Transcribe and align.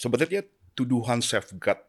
Sebenarnya 0.00 0.40
tuduhan 0.72 1.20
safeguard 1.20 1.84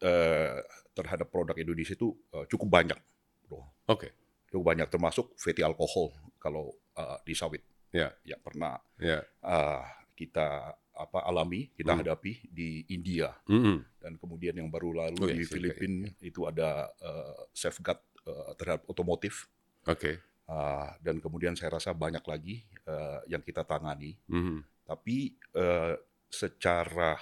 uh, 0.00 0.64
terhadap 0.96 1.28
produk 1.28 1.52
Indonesia 1.60 1.92
itu 1.92 2.16
uh, 2.32 2.48
cukup 2.48 2.72
banyak, 2.72 2.96
bro. 3.44 3.60
Oke. 3.60 4.08
Okay. 4.08 4.10
Cukup 4.48 4.64
banyak 4.72 4.88
termasuk 4.88 5.36
fatty 5.36 5.60
alkohol 5.60 6.08
kalau 6.40 6.72
uh, 6.96 7.20
di 7.20 7.36
sawit. 7.36 7.60
Ya. 7.92 8.16
Ya 8.24 8.40
pernah. 8.40 8.80
Ya. 8.96 9.28
Uh, 9.44 9.84
kita 10.16 10.72
apa 11.00 11.24
alami 11.24 11.72
kita 11.72 11.96
hmm. 11.96 12.00
hadapi 12.04 12.32
di 12.52 12.84
India 12.92 13.32
mm 13.48 13.56
-hmm. 13.56 13.76
dan 14.04 14.12
kemudian 14.20 14.52
yang 14.52 14.68
baru 14.68 14.92
lalu 14.92 15.16
oh, 15.24 15.32
di 15.32 15.48
Filipina 15.48 16.12
itu 16.20 16.44
ada 16.44 16.92
uh, 17.00 17.48
safeguard 17.56 18.04
uh, 18.28 18.52
terhadap 18.56 18.84
otomotif. 18.84 19.48
Oke. 19.88 19.96
Okay. 19.96 20.14
Uh, 20.50 20.92
dan 21.00 21.22
kemudian 21.22 21.56
saya 21.56 21.78
rasa 21.78 21.96
banyak 21.96 22.20
lagi 22.26 22.60
uh, 22.84 23.24
yang 23.30 23.40
kita 23.40 23.64
tangani. 23.64 24.18
Mm 24.28 24.42
-hmm. 24.44 24.58
Tapi 24.84 25.38
uh, 25.56 25.94
secara 26.28 27.16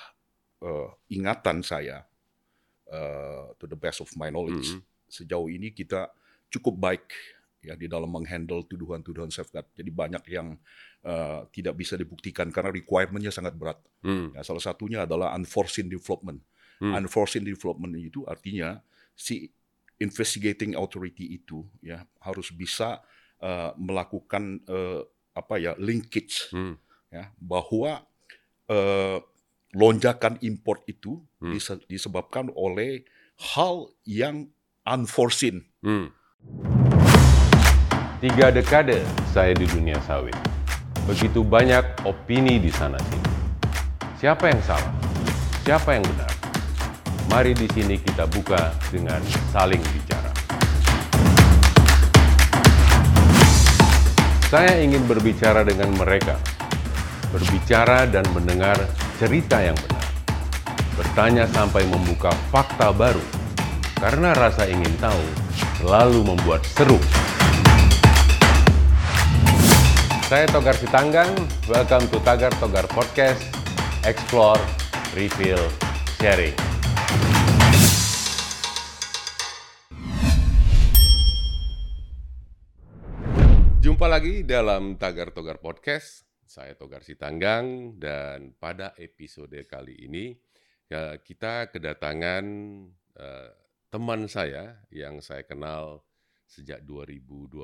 uh, 0.63 0.89
ingatan 1.11 1.63
saya, 1.63 2.07
uh, 2.91 3.53
to 3.59 3.65
the 3.67 3.79
best 3.79 4.03
of 4.03 4.11
my 4.17 4.33
knowledge, 4.33 4.75
mm 4.75 4.81
-hmm. 4.81 5.11
sejauh 5.11 5.49
ini 5.51 5.73
kita 5.73 6.11
cukup 6.49 6.75
baik 6.81 7.07
ya 7.59 7.75
di 7.75 7.91
dalam 7.91 8.09
menghandle 8.09 8.65
tuduhan-tuduhan 8.65 9.29
safeguard. 9.29 9.67
Jadi 9.75 9.91
banyak 9.91 10.25
yang 10.31 10.55
uh, 11.05 11.45
tidak 11.51 11.75
bisa 11.75 11.99
dibuktikan 11.99 12.49
karena 12.55 12.71
requirementnya 12.71 13.35
sangat 13.35 13.59
berat. 13.59 13.79
Hmm. 14.03 14.31
Ya, 14.35 14.47
salah 14.47 14.63
satunya 14.63 15.05
adalah 15.05 15.35
unforeseen 15.35 15.91
development. 15.91 16.41
Hmm. 16.79 16.95
Unforeseen 16.95 17.43
development 17.43 17.99
itu 17.99 18.23
artinya 18.25 18.79
si 19.19 19.51
investigating 19.99 20.79
authority 20.79 21.43
itu 21.43 21.67
ya 21.83 22.07
harus 22.23 22.55
bisa 22.55 23.03
uh, 23.43 23.75
melakukan 23.75 24.63
uh, 24.71 25.03
apa 25.35 25.59
ya 25.59 25.75
linkage 25.79 26.55
hmm. 26.55 26.79
ya 27.11 27.35
bahwa 27.43 28.07
uh, 28.71 29.19
lonjakan 29.77 30.41
import 30.41 30.85
itu 30.89 31.21
hmm. 31.45 31.57
disebabkan 31.89 32.49
oleh 32.57 33.05
hal 33.55 33.93
yang 34.09 34.49
unforeseen. 34.89 35.69
Hmm. 35.85 36.09
Tiga 38.19 38.51
dekade 38.51 39.05
saya 39.31 39.55
di 39.55 39.69
dunia 39.69 40.01
sawit. 40.03 40.35
Begitu 41.07 41.45
banyak 41.45 42.05
opini 42.05 42.59
di 42.59 42.73
sana-sini. 42.73 43.31
Siapa 44.19 44.51
yang 44.51 44.61
salah? 44.67 44.93
Siapa 45.63 45.95
yang 45.95 46.05
benar? 46.05 46.33
Mari 47.29 47.53
di 47.55 47.69
sini 47.71 48.01
kita 48.01 48.27
buka 48.27 48.73
dengan 48.91 49.21
saling 49.53 49.81
bicara. 49.95 50.33
Saya 54.49 54.81
ingin 54.81 55.05
berbicara 55.05 55.61
dengan 55.61 55.93
mereka, 55.93 56.41
berbicara 57.29 58.09
dan 58.09 58.25
mendengar 58.33 58.81
cerita 59.19 59.59
yang 59.59 59.75
benar, 59.75 60.07
bertanya 60.95 61.45
sampai 61.51 61.83
membuka 61.91 62.31
fakta 62.55 62.95
baru, 62.95 63.19
karena 63.99 64.31
rasa 64.31 64.71
ingin 64.71 64.95
tahu 65.03 65.25
selalu 65.83 66.23
membuat 66.23 66.63
seru. 66.63 67.03
Saya 70.31 70.47
Togar 70.47 70.79
Sitanggang, 70.79 71.35
welcome 71.67 72.07
to 72.15 72.23
Tagar 72.23 72.55
Togar 72.63 72.87
Podcast, 72.87 73.43
Explore, 74.07 74.63
Reveal, 75.19 75.67
Sharing. 76.23 76.55
Jumpa 83.83 84.07
lagi 84.07 84.47
dalam 84.47 84.95
Tagar 84.95 85.35
Togar 85.35 85.59
Podcast, 85.59 86.28
saya 86.59 86.75
Togar 86.75 87.07
Sitanggang, 87.07 87.95
dan 88.03 88.51
pada 88.59 88.91
episode 88.99 89.55
kali 89.71 89.95
ini 90.11 90.35
ya, 90.91 91.23
kita 91.23 91.71
kedatangan 91.71 92.45
uh, 93.15 93.51
teman 93.95 94.27
saya 94.27 94.83
yang 94.91 95.23
saya 95.23 95.47
kenal 95.47 96.03
sejak 96.51 96.83
2012, 96.83 97.63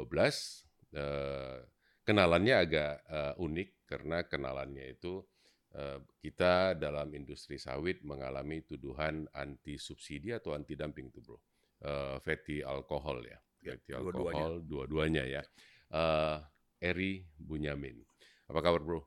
uh, 0.94 1.58
kenalannya 2.06 2.54
agak 2.54 3.02
uh, 3.10 3.34
unik 3.42 3.90
karena 3.90 4.22
kenalannya 4.30 4.94
itu 4.94 5.26
uh, 5.74 5.98
kita 6.22 6.78
dalam 6.78 7.10
industri 7.18 7.58
sawit 7.58 8.06
mengalami 8.06 8.62
tuduhan 8.62 9.26
anti 9.34 9.74
subsidi 9.74 10.30
atau 10.30 10.54
anti 10.54 10.78
dumping 10.78 11.10
itu 11.10 11.18
bro, 11.18 11.34
uh, 11.82 12.22
fatty 12.22 12.62
alkohol 12.62 13.26
ya, 13.26 13.42
ya 13.58 13.74
fatty 13.74 13.90
alkohol 13.98 14.62
dua-duanya 14.62 15.26
ya. 15.26 15.42
Uh, 15.90 16.38
Eri 16.84 17.24
Bunyamin, 17.40 18.04
apa 18.50 18.60
kabar 18.60 18.82
bro? 18.82 19.00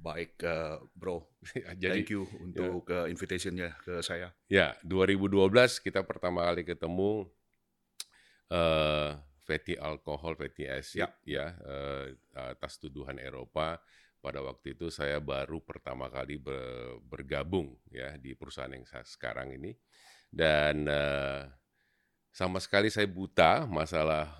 Baik, 0.00 0.40
uh, 0.48 0.80
bro. 0.96 1.28
Jadi, 1.82 2.04
Thank 2.04 2.12
you 2.16 2.24
untuk 2.40 2.88
ya. 2.88 3.04
uh, 3.04 3.06
invitationnya 3.12 3.76
ke 3.84 4.00
saya. 4.00 4.32
Ya, 4.48 4.72
2012 4.88 5.84
kita 5.84 6.00
pertama 6.02 6.48
kali 6.48 6.64
ketemu. 6.64 7.28
Uh, 8.50 9.14
fatty 9.50 9.74
alkohol, 9.74 10.38
fatty 10.38 10.70
acid 10.70 11.02
ya, 11.02 11.10
ya 11.26 11.46
uh, 11.66 12.06
atas 12.54 12.78
tuduhan 12.78 13.18
Eropa. 13.18 13.82
Pada 14.20 14.44
waktu 14.44 14.76
itu 14.76 14.92
saya 14.92 15.16
baru 15.16 15.64
pertama 15.64 16.06
kali 16.12 16.36
bergabung 17.08 17.72
ya 17.88 18.14
di 18.20 18.36
perusahaan 18.36 18.68
yang 18.68 18.84
saya 18.84 19.00
sekarang 19.00 19.56
ini 19.56 19.72
dan 20.28 20.84
uh, 20.84 21.48
sama 22.30 22.62
sekali 22.62 22.94
saya 22.94 23.10
buta 23.10 23.66
masalah 23.66 24.38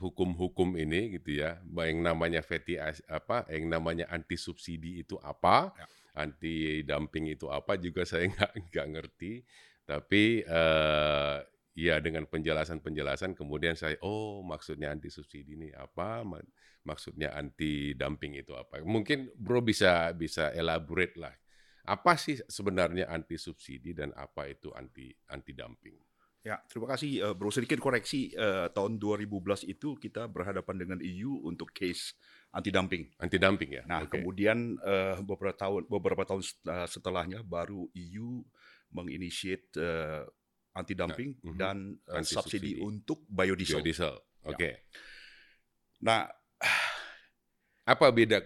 hukum-hukum 0.00 0.72
uh, 0.72 0.82
ini 0.82 1.20
gitu 1.20 1.44
ya. 1.44 1.60
Yang 1.68 2.00
namanya 2.00 2.40
fatty 2.40 2.80
acid, 2.80 3.04
apa, 3.12 3.44
yang 3.52 3.68
namanya 3.68 4.08
anti 4.08 4.40
subsidi 4.40 5.04
itu 5.04 5.20
apa, 5.20 5.76
ya. 5.76 5.86
anti 6.16 6.80
dumping 6.80 7.28
itu 7.28 7.52
apa 7.52 7.76
juga 7.76 8.02
saya 8.08 8.24
nggak 8.32 8.72
nggak 8.72 8.86
ngerti. 8.88 9.32
Tapi 9.84 10.42
uh, 10.48 11.38
ya 11.76 12.00
dengan 12.00 12.24
penjelasan-penjelasan 12.24 13.36
kemudian 13.36 13.76
saya 13.76 14.00
oh 14.00 14.40
maksudnya 14.40 14.88
anti 14.88 15.12
subsidi 15.12 15.60
ini 15.60 15.68
apa 15.76 16.24
maksudnya 16.88 17.36
anti 17.36 17.92
dumping 17.92 18.32
itu 18.40 18.56
apa 18.56 18.80
mungkin 18.80 19.28
bro 19.36 19.60
bisa 19.60 20.08
bisa 20.16 20.56
elaborate 20.56 21.20
lah 21.20 21.36
apa 21.86 22.16
sih 22.16 22.40
sebenarnya 22.48 23.12
anti 23.12 23.36
subsidi 23.36 23.92
dan 23.92 24.16
apa 24.16 24.48
itu 24.48 24.72
anti 24.72 25.12
anti 25.28 25.52
dumping 25.52 26.05
ya 26.46 26.62
terima 26.70 26.94
kasih 26.94 27.10
uh, 27.26 27.34
bro 27.34 27.50
sedikit 27.50 27.82
koreksi 27.82 28.30
uh, 28.38 28.70
tahun 28.70 29.02
2012 29.02 29.66
itu 29.66 29.98
kita 29.98 30.30
berhadapan 30.30 30.78
dengan 30.78 30.98
EU 31.02 31.42
untuk 31.42 31.74
case 31.74 32.14
anti 32.54 32.70
dumping 32.70 33.10
anti 33.18 33.34
dumping 33.42 33.70
ya 33.74 33.82
nah 33.90 34.06
okay. 34.06 34.22
kemudian 34.22 34.78
uh, 34.78 35.18
beberapa 35.26 35.58
tahun 35.58 35.90
beberapa 35.90 36.22
tahun 36.22 36.46
setelahnya 36.86 37.42
baru 37.42 37.90
EU 37.98 38.46
menginitiate 38.94 39.74
uh, 39.82 40.22
anti 40.76 40.92
dumping 40.92 41.40
nah, 41.40 41.50
uh, 41.50 41.56
dan 41.56 41.76
uh, 42.12 42.22
subsidi 42.22 42.76
untuk 42.84 43.24
biodiesel. 43.26 43.80
Biodiesel. 43.80 44.14
Ya. 44.14 44.48
Oke. 44.52 44.56
Okay. 44.56 44.72
Ya. 44.72 44.78
Nah, 46.04 46.20
apa 47.96 48.06
beda 48.12 48.44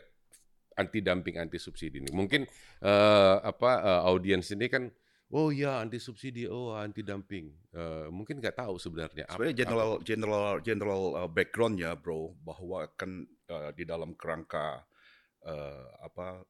anti 0.79 1.03
dumping 1.03 1.37
anti 1.43 1.59
subsidi 1.59 1.99
ini? 1.99 2.11
Mungkin 2.15 2.47
uh, 2.87 3.37
apa 3.43 3.71
uh, 3.83 4.01
audiens 4.07 4.47
ini 4.55 4.71
kan 4.71 4.87
oh 5.31 5.49
ya 5.55 5.83
anti 5.83 5.99
subsidi, 6.03 6.47
oh 6.51 6.75
anti 6.75 7.03
dumping. 7.07 7.51
Uh, 7.71 8.11
mungkin 8.11 8.43
nggak 8.43 8.59
tahu 8.59 8.77
sebenarnya. 8.77 9.31
Sebenarnya 9.31 9.57
general 9.57 9.91
apa. 9.97 10.05
general 10.05 10.45
general 10.63 11.03
uh, 11.17 11.31
backgroundnya, 11.31 11.95
bro, 11.95 12.35
bahwa 12.43 12.87
kan 12.99 13.25
uh, 13.51 13.71
di 13.75 13.87
dalam 13.87 14.15
kerangka 14.19 14.83
uh, 15.47 15.87
apa 16.03 16.45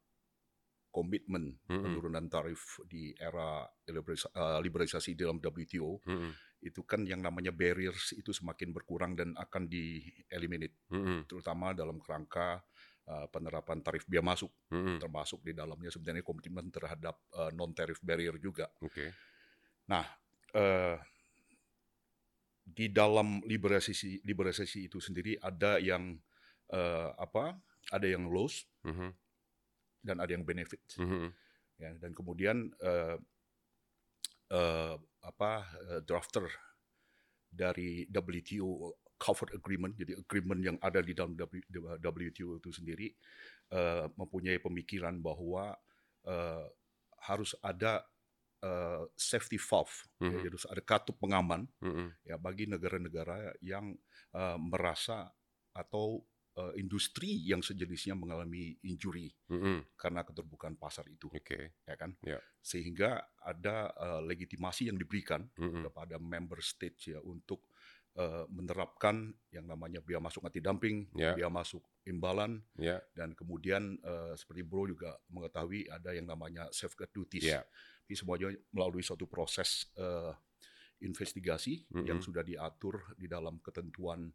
komitmen 0.90 1.54
mm-hmm. 1.54 1.82
penurunan 1.86 2.26
tarif 2.26 2.82
di 2.90 3.14
era 3.14 3.62
uh, 3.62 4.58
liberalisasi 4.58 5.14
dalam 5.14 5.38
WTO 5.38 6.02
mm-hmm. 6.02 6.32
itu 6.66 6.82
kan 6.82 7.06
yang 7.06 7.22
namanya 7.22 7.54
barriers 7.54 8.10
itu 8.18 8.34
semakin 8.34 8.74
berkurang 8.74 9.14
dan 9.14 9.32
akan 9.38 9.70
di 9.70 10.02
eliminate 10.28 10.90
mm-hmm. 10.90 11.30
terutama 11.30 11.70
dalam 11.72 12.02
kerangka 12.02 12.58
uh, 13.10 13.26
penerapan 13.26 13.82
tarif 13.82 14.06
biaya 14.06 14.22
masuk 14.22 14.54
mm-hmm. 14.70 15.02
termasuk 15.02 15.42
di 15.42 15.52
dalamnya 15.52 15.90
sebenarnya 15.90 16.22
komitmen 16.22 16.70
terhadap 16.70 17.18
uh, 17.34 17.50
non 17.50 17.74
tarif 17.74 17.98
barrier 17.98 18.38
juga. 18.38 18.70
Okay. 18.78 19.10
Nah 19.90 20.06
uh, 20.54 20.96
di 22.70 22.86
dalam 22.94 23.42
liberalisasi 23.42 24.22
liberalisasi 24.22 24.86
itu 24.86 25.02
sendiri 25.02 25.34
ada 25.42 25.82
yang 25.82 26.14
uh, 26.70 27.10
apa 27.18 27.58
ada 27.90 28.06
yang 28.06 28.30
loss 28.30 28.62
mm-hmm 28.86 29.10
dan 30.04 30.16
ada 30.20 30.32
yang 30.32 30.44
benefit. 30.44 30.80
Mm-hmm. 30.96 31.28
Ya, 31.80 31.90
dan 31.96 32.12
kemudian 32.12 32.72
uh, 32.80 33.16
uh, 34.52 34.96
apa 35.24 35.52
uh, 35.88 36.00
drafter 36.04 36.48
dari 37.48 38.08
WTO 38.08 38.92
covered 39.20 39.52
agreement, 39.52 39.92
jadi 40.00 40.16
agreement 40.16 40.60
yang 40.64 40.76
ada 40.80 41.04
di 41.04 41.12
dalam 41.12 41.36
WTO 41.36 42.56
itu 42.56 42.70
sendiri 42.72 43.12
uh, 43.76 44.08
mempunyai 44.16 44.56
pemikiran 44.56 45.20
bahwa 45.20 45.76
uh, 46.24 46.66
harus 47.20 47.52
ada 47.60 48.00
uh, 48.64 49.04
safety 49.12 49.60
valve, 49.60 49.92
mm-hmm. 49.92 50.32
ya, 50.32 50.36
jadi 50.40 50.52
harus 50.56 50.68
ada 50.72 50.80
katup 50.80 51.20
pengaman 51.20 51.68
mm-hmm. 51.84 52.08
ya 52.24 52.40
bagi 52.40 52.64
negara-negara 52.64 53.60
yang 53.60 53.92
uh, 54.32 54.56
merasa 54.56 55.28
atau 55.76 56.24
uh, 56.56 56.72
industri 56.76 57.44
yang 57.46 57.60
sejenisnya 57.60 58.16
mengalami 58.16 58.76
injury 58.82 59.30
Mm-mm. 59.52 59.84
karena 59.94 60.24
keterbukaan 60.26 60.74
pasar 60.80 61.06
itu, 61.08 61.30
Oke. 61.30 61.76
ya 61.86 61.94
kan? 61.94 62.16
Ya. 62.24 62.40
Sehingga 62.60 63.20
ada 63.40 63.92
uh, 63.94 64.20
legitimasi 64.24 64.90
yang 64.90 64.98
diberikan 64.98 65.46
Mm-mm. 65.56 65.86
kepada 65.88 66.16
member 66.18 66.58
states 66.64 67.12
ya 67.12 67.20
untuk 67.22 67.68
uh, 68.16 68.46
menerapkan 68.50 69.30
yang 69.54 69.66
namanya 69.66 70.00
biaya 70.02 70.22
masuk 70.22 70.42
anti 70.46 70.58
dumping, 70.62 71.06
Ya. 71.14 71.34
biaya 71.36 71.50
masuk 71.52 71.82
imbalan, 72.06 72.62
Ya. 72.78 72.98
dan 73.14 73.34
kemudian 73.36 73.98
uh, 74.02 74.34
seperti 74.34 74.62
Bro 74.66 74.90
juga 74.90 75.14
mengetahui 75.30 75.86
ada 75.90 76.10
yang 76.14 76.26
namanya 76.26 76.66
safeguard 76.74 77.10
duties. 77.12 77.46
Ya. 77.46 77.62
Ini 78.10 78.18
semuanya 78.18 78.50
melalui 78.74 79.06
suatu 79.06 79.30
proses 79.30 79.86
uh, 79.94 80.34
investigasi 81.00 81.88
Mm-mm. 81.88 82.04
yang 82.04 82.20
sudah 82.20 82.44
diatur 82.44 83.00
di 83.16 83.24
dalam 83.24 83.56
ketentuan 83.64 84.28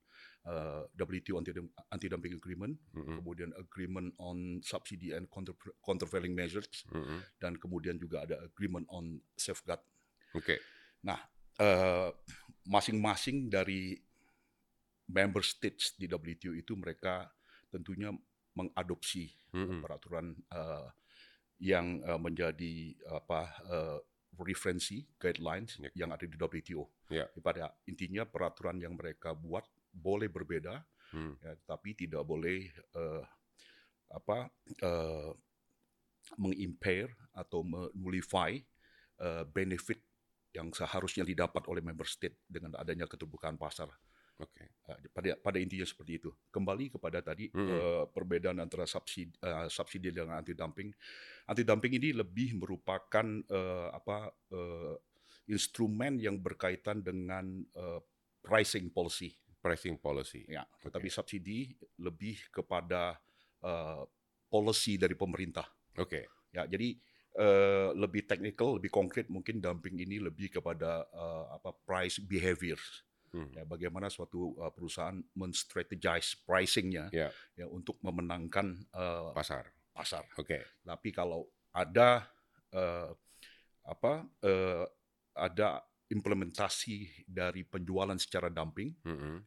uh, 0.49 0.81
WTO 0.97 1.37
anti 1.93 2.07
dumping 2.09 2.33
agreement, 2.41 2.73
Mm-mm. 2.97 3.21
kemudian 3.21 3.53
agreement 3.53 4.09
on 4.17 4.63
subsidy 4.65 5.13
and 5.13 5.29
counter 5.29 5.53
countervailing 5.85 6.33
measures, 6.33 6.87
Mm-mm. 6.89 7.21
dan 7.37 7.53
kemudian 7.61 8.01
juga 8.01 8.25
ada 8.25 8.41
agreement 8.41 8.87
on 8.89 9.21
safeguard. 9.37 9.81
Oke. 10.33 10.57
Uh, 11.55 12.11
masing-masing 12.65 13.47
dari 13.49 13.97
member 15.05 15.45
states 15.45 15.93
di 15.95 16.09
WTO 16.09 16.57
itu 16.57 16.73
mereka 16.73 17.29
tentunya 17.69 18.09
mengadopsi 18.57 19.29
Mm-mm. 19.53 19.83
peraturan 19.85 20.33
uh, 20.49 20.89
yang 21.61 22.01
uh, 22.03 22.17
menjadi 22.17 22.95
apa 23.11 23.41
uh, 23.69 23.99
referensi 24.35 25.05
guidelines 25.15 25.79
Ya. 25.79 25.91
yang 26.05 26.09
ada 26.11 26.25
di 26.27 26.35
WTO. 26.35 26.83
Ya. 27.07 27.29
Pada 27.39 27.71
intinya 27.87 28.25
peraturan 28.27 28.81
yang 28.81 28.97
mereka 28.97 29.31
buat 29.31 29.63
boleh 29.95 30.27
berbeda, 30.27 30.83
Hmm. 31.13 31.37
ya, 31.39 31.53
tapi 31.69 31.93
tidak 31.93 32.25
boleh 32.25 32.65
uh, 32.97 33.21
apa 34.09 34.49
uh, 34.81 35.31
mengimpair 36.35 37.07
atau 37.31 37.61
menullify 37.61 38.57
uh, 39.21 39.45
benefit 39.45 40.01
yang 40.55 40.71
seharusnya 40.71 41.27
didapat 41.27 41.67
oleh 41.67 41.83
member 41.83 42.07
state 42.07 42.47
dengan 42.47 42.79
adanya 42.79 43.05
keterbukaan 43.05 43.59
pasar. 43.59 43.91
Oke. 44.35 44.83
Uh, 44.87 44.99
pada 45.15 45.35
pada 45.39 45.57
intinya 45.59 45.87
seperti 45.87 46.19
itu. 46.19 46.31
Kembali 46.51 46.91
kepada 46.91 47.23
tadi 47.23 47.51
Mm-mm. 47.51 47.67
uh, 47.71 48.03
perbedaan 48.11 48.59
antara 48.59 48.83
subsidi 48.83 49.31
uh, 49.43 49.67
subsidi 49.71 50.11
dengan 50.11 50.39
anti 50.39 50.51
dumping. 50.51 50.91
Anti 51.47 51.63
dumping 51.63 51.95
ini 51.95 52.11
lebih 52.11 52.59
merupakan 52.59 53.27
uh, 53.51 53.95
apa 53.95 54.31
uh, 54.51 54.95
instrumen 55.47 56.19
yang 56.19 56.39
berkaitan 56.41 56.99
dengan 56.99 57.63
uh, 57.79 58.03
pricing 58.43 58.91
policy. 58.91 59.31
Pricing 59.63 59.95
policy. 59.97 60.43
Ya, 60.51 60.67
tetapi 60.83 61.07
subsidi 61.07 61.71
lebih 62.03 62.37
kepada 62.51 63.15
uh, 63.63 64.03
policy 64.51 64.99
dari 64.99 65.15
pemerintah. 65.15 65.65
Oke. 65.95 66.27
Ya, 66.51 66.67
jadi 66.67 66.95
uh, 67.39 67.91
lebih 67.95 68.23
technical, 68.27 68.79
lebih 68.79 68.91
konkret 68.91 69.27
mungkin 69.27 69.59
dumping 69.59 69.99
ini 69.99 70.19
lebih 70.19 70.51
kepada 70.51 71.05
uh, 71.11 71.55
apa 71.59 71.75
price 71.83 72.19
behaviors. 72.19 73.03
Hmm. 73.35 73.51
Ya, 73.51 73.67
bagaimana 73.67 74.07
suatu 74.07 74.55
uh, 74.63 74.71
perusahaan 74.71 75.19
men-strategize 75.35 76.39
pricing-nya 76.47 77.11
Ya. 77.11 77.27
ya 77.59 77.67
untuk 77.67 77.99
memenangkan 77.99 78.79
uh, 78.95 79.35
Pasar. 79.35 79.67
pasar. 79.91 80.23
Oke. 80.39 80.63
Tapi 80.87 81.11
kalau 81.11 81.43
ada 81.75 82.23
uh, 82.71 83.11
apa 83.83 84.23
uh, 84.43 84.87
ada 85.35 85.83
implementasi 86.07 87.27
dari 87.27 87.67
penjualan 87.67 88.15
secara 88.15 88.47
dumping, 88.47 88.95
Mm-mm. 89.03 89.43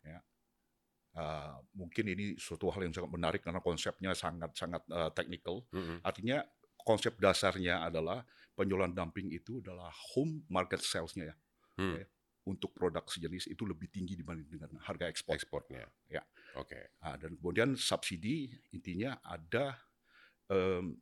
uh, 1.17 1.57
mungkin 1.73 2.05
ini 2.13 2.37
suatu 2.37 2.69
hal 2.69 2.85
yang 2.85 2.93
sangat 2.93 3.09
menarik 3.15 3.41
karena 3.41 3.65
konsepnya 3.65 4.13
sangat-sangat 4.13 4.85
uh, 4.93 5.09
technical. 5.17 5.65
Mm-mm. 5.73 6.05
Artinya 6.05 6.45
konsep 6.89 7.21
dasarnya 7.21 7.85
adalah 7.85 8.25
penjualan 8.57 8.89
dumping 8.89 9.29
itu 9.29 9.61
adalah 9.61 9.93
home 10.17 10.49
market 10.49 10.81
sales-nya 10.81 11.29
ya. 11.31 11.37
Hmm. 11.77 11.93
Oke. 11.93 12.03
Untuk 12.49 12.71
produk 12.73 13.05
sejenis 13.05 13.53
itu 13.53 13.69
lebih 13.69 13.93
tinggi 13.93 14.17
dibanding 14.17 14.49
dengan 14.49 14.73
harga 14.81 15.05
ekspor. 15.05 15.37
Ekspornya. 15.37 15.85
Ya. 16.09 16.25
Oke. 16.57 16.97
Nah, 17.05 17.21
dan 17.21 17.37
kemudian 17.37 17.77
subsidi 17.77 18.49
intinya 18.73 19.21
ada 19.21 19.77
em, 20.49 20.97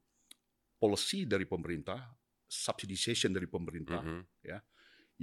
policy 0.75 1.23
dari 1.23 1.47
pemerintah, 1.47 2.03
subsidization 2.51 3.31
dari 3.31 3.47
pemerintah 3.47 4.03
Mhm. 4.03 4.27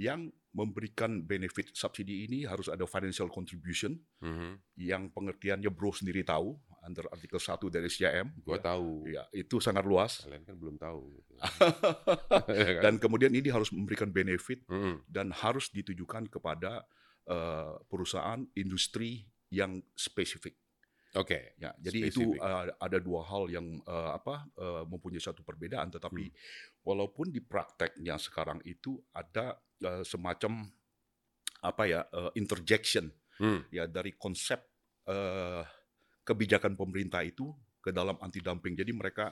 yang 0.00 0.26
memberikan 0.56 1.22
benefit 1.22 1.70
subsidi 1.76 2.24
ini 2.26 2.48
harus 2.48 2.66
ada 2.72 2.88
financial 2.88 3.28
contribution 3.28 3.94
Mhm. 4.24 4.80
yang 4.80 5.12
pengertiannya 5.12 5.68
bro 5.68 5.92
sendiri 5.92 6.24
tahu 6.24 6.56
under 6.84 7.08
artikel 7.08 7.40
1 7.40 7.56
dari 7.72 7.88
SJM. 7.88 8.28
Gua 8.44 8.60
ya. 8.60 8.62
tahu. 8.62 8.90
Ya, 9.08 9.24
itu 9.32 9.56
sangat 9.58 9.82
luas. 9.88 10.22
Kalian 10.22 10.44
kan 10.44 10.56
belum 10.60 10.76
tahu. 10.76 11.00
gitu. 11.16 11.32
Dan 12.54 12.80
dan 12.84 12.94
kemudian 13.00 13.32
ini 13.34 13.48
harus 13.50 13.72
memberikan 13.72 14.12
benefit 14.12 14.62
Mm-mm. 14.68 15.02
dan 15.08 15.32
harus 15.32 15.72
ditujukan 15.72 16.28
kepada 16.28 16.84
eh, 17.26 17.74
perusahaan 17.88 18.44
industri 18.54 19.24
yang 19.50 19.80
spesifik. 19.96 20.54
Oke. 21.14 21.54
Ya, 21.62 21.70
jadi 21.78 22.10
itu 22.10 22.34
uh, 22.42 22.74
ada 22.74 22.98
dua 22.98 23.22
hal 23.22 23.46
yang 23.46 23.78
uh, 23.86 24.18
apa 24.18 24.50
uh, 24.58 24.82
mempunyai 24.82 25.22
satu 25.22 25.46
perbedaan, 25.46 25.86
tetapi 25.86 26.26
Hmm. 26.26 26.34
walaupun 26.82 27.30
di 27.30 27.38
prakteknya 27.38 28.18
sekarang 28.18 28.58
itu 28.66 28.98
ada 29.14 29.54
uh, 29.86 30.02
semacam 30.02 30.66
apa 31.62 31.82
ya 31.86 32.02
uh, 32.10 32.34
interjection 32.34 33.08
Hmm. 33.34 33.66
ya 33.70 33.86
dari 33.90 34.14
konsep 34.14 34.62
uh, 35.10 35.66
kebijakan 36.24 36.74
pemerintah 36.74 37.22
itu 37.22 37.52
ke 37.78 37.92
dalam 37.92 38.16
anti 38.24 38.40
dumping. 38.40 38.74
Jadi 38.74 38.90
mereka 38.96 39.30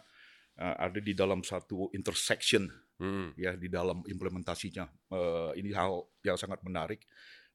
uh, 0.61 0.77
ada 0.77 1.01
di 1.01 1.17
dalam 1.17 1.41
satu 1.41 1.89
intersection 1.97 2.69
Mm. 3.03 3.35
ya 3.35 3.59
di 3.59 3.67
dalam 3.67 3.99
implementasinya. 4.07 4.87
Uh, 5.11 5.51
ini 5.59 5.75
hal 5.75 6.07
yang 6.23 6.39
sangat 6.39 6.63
menarik. 6.63 7.03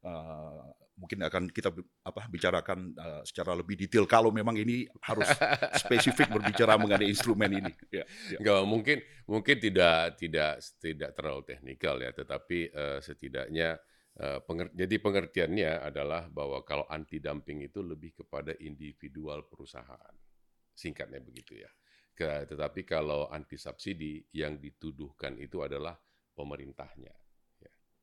Uh, 0.03 0.75
mungkin 0.97 1.23
akan 1.23 1.47
kita 1.53 1.71
apa 2.03 2.25
bicarakan 2.27 2.91
uh, 2.97 3.21
secara 3.23 3.53
lebih 3.53 3.79
detail 3.79 4.09
kalau 4.09 4.33
memang 4.33 4.57
ini 4.59 4.89
harus 5.05 5.29
spesifik 5.81 6.33
berbicara 6.35 6.75
mengenai 6.75 7.07
instrumen 7.07 7.63
ini. 7.63 7.73
Ya, 7.93 8.03
ya. 8.33 8.37
Enggak, 8.43 8.61
mungkin 8.67 8.97
mungkin 9.23 9.55
tidak 9.61 10.19
tidak 10.19 10.59
tidak 10.83 11.09
terlalu 11.15 11.41
teknikal 11.47 11.95
ya, 12.01 12.11
tetapi 12.11 12.59
eh, 12.73 12.99
setidaknya 12.99 13.77
eh, 14.17 14.39
penger- 14.41 14.73
jadi 14.73 14.95
pengertiannya 14.97 15.71
adalah 15.85 16.25
bahwa 16.27 16.65
kalau 16.65 16.85
anti 16.89 17.21
dumping 17.21 17.61
itu 17.61 17.85
lebih 17.85 18.17
kepada 18.17 18.53
individual 18.57 19.45
perusahaan. 19.45 20.15
Singkatnya 20.73 21.21
begitu 21.21 21.57
ya. 21.57 21.69
Ke- 22.13 22.49
tetapi 22.49 22.81
kalau 22.81 23.29
anti 23.29 23.61
subsidi 23.61 24.25
yang 24.33 24.57
dituduhkan 24.57 25.37
itu 25.37 25.61
adalah 25.61 25.93
pemerintahnya. 26.33 27.13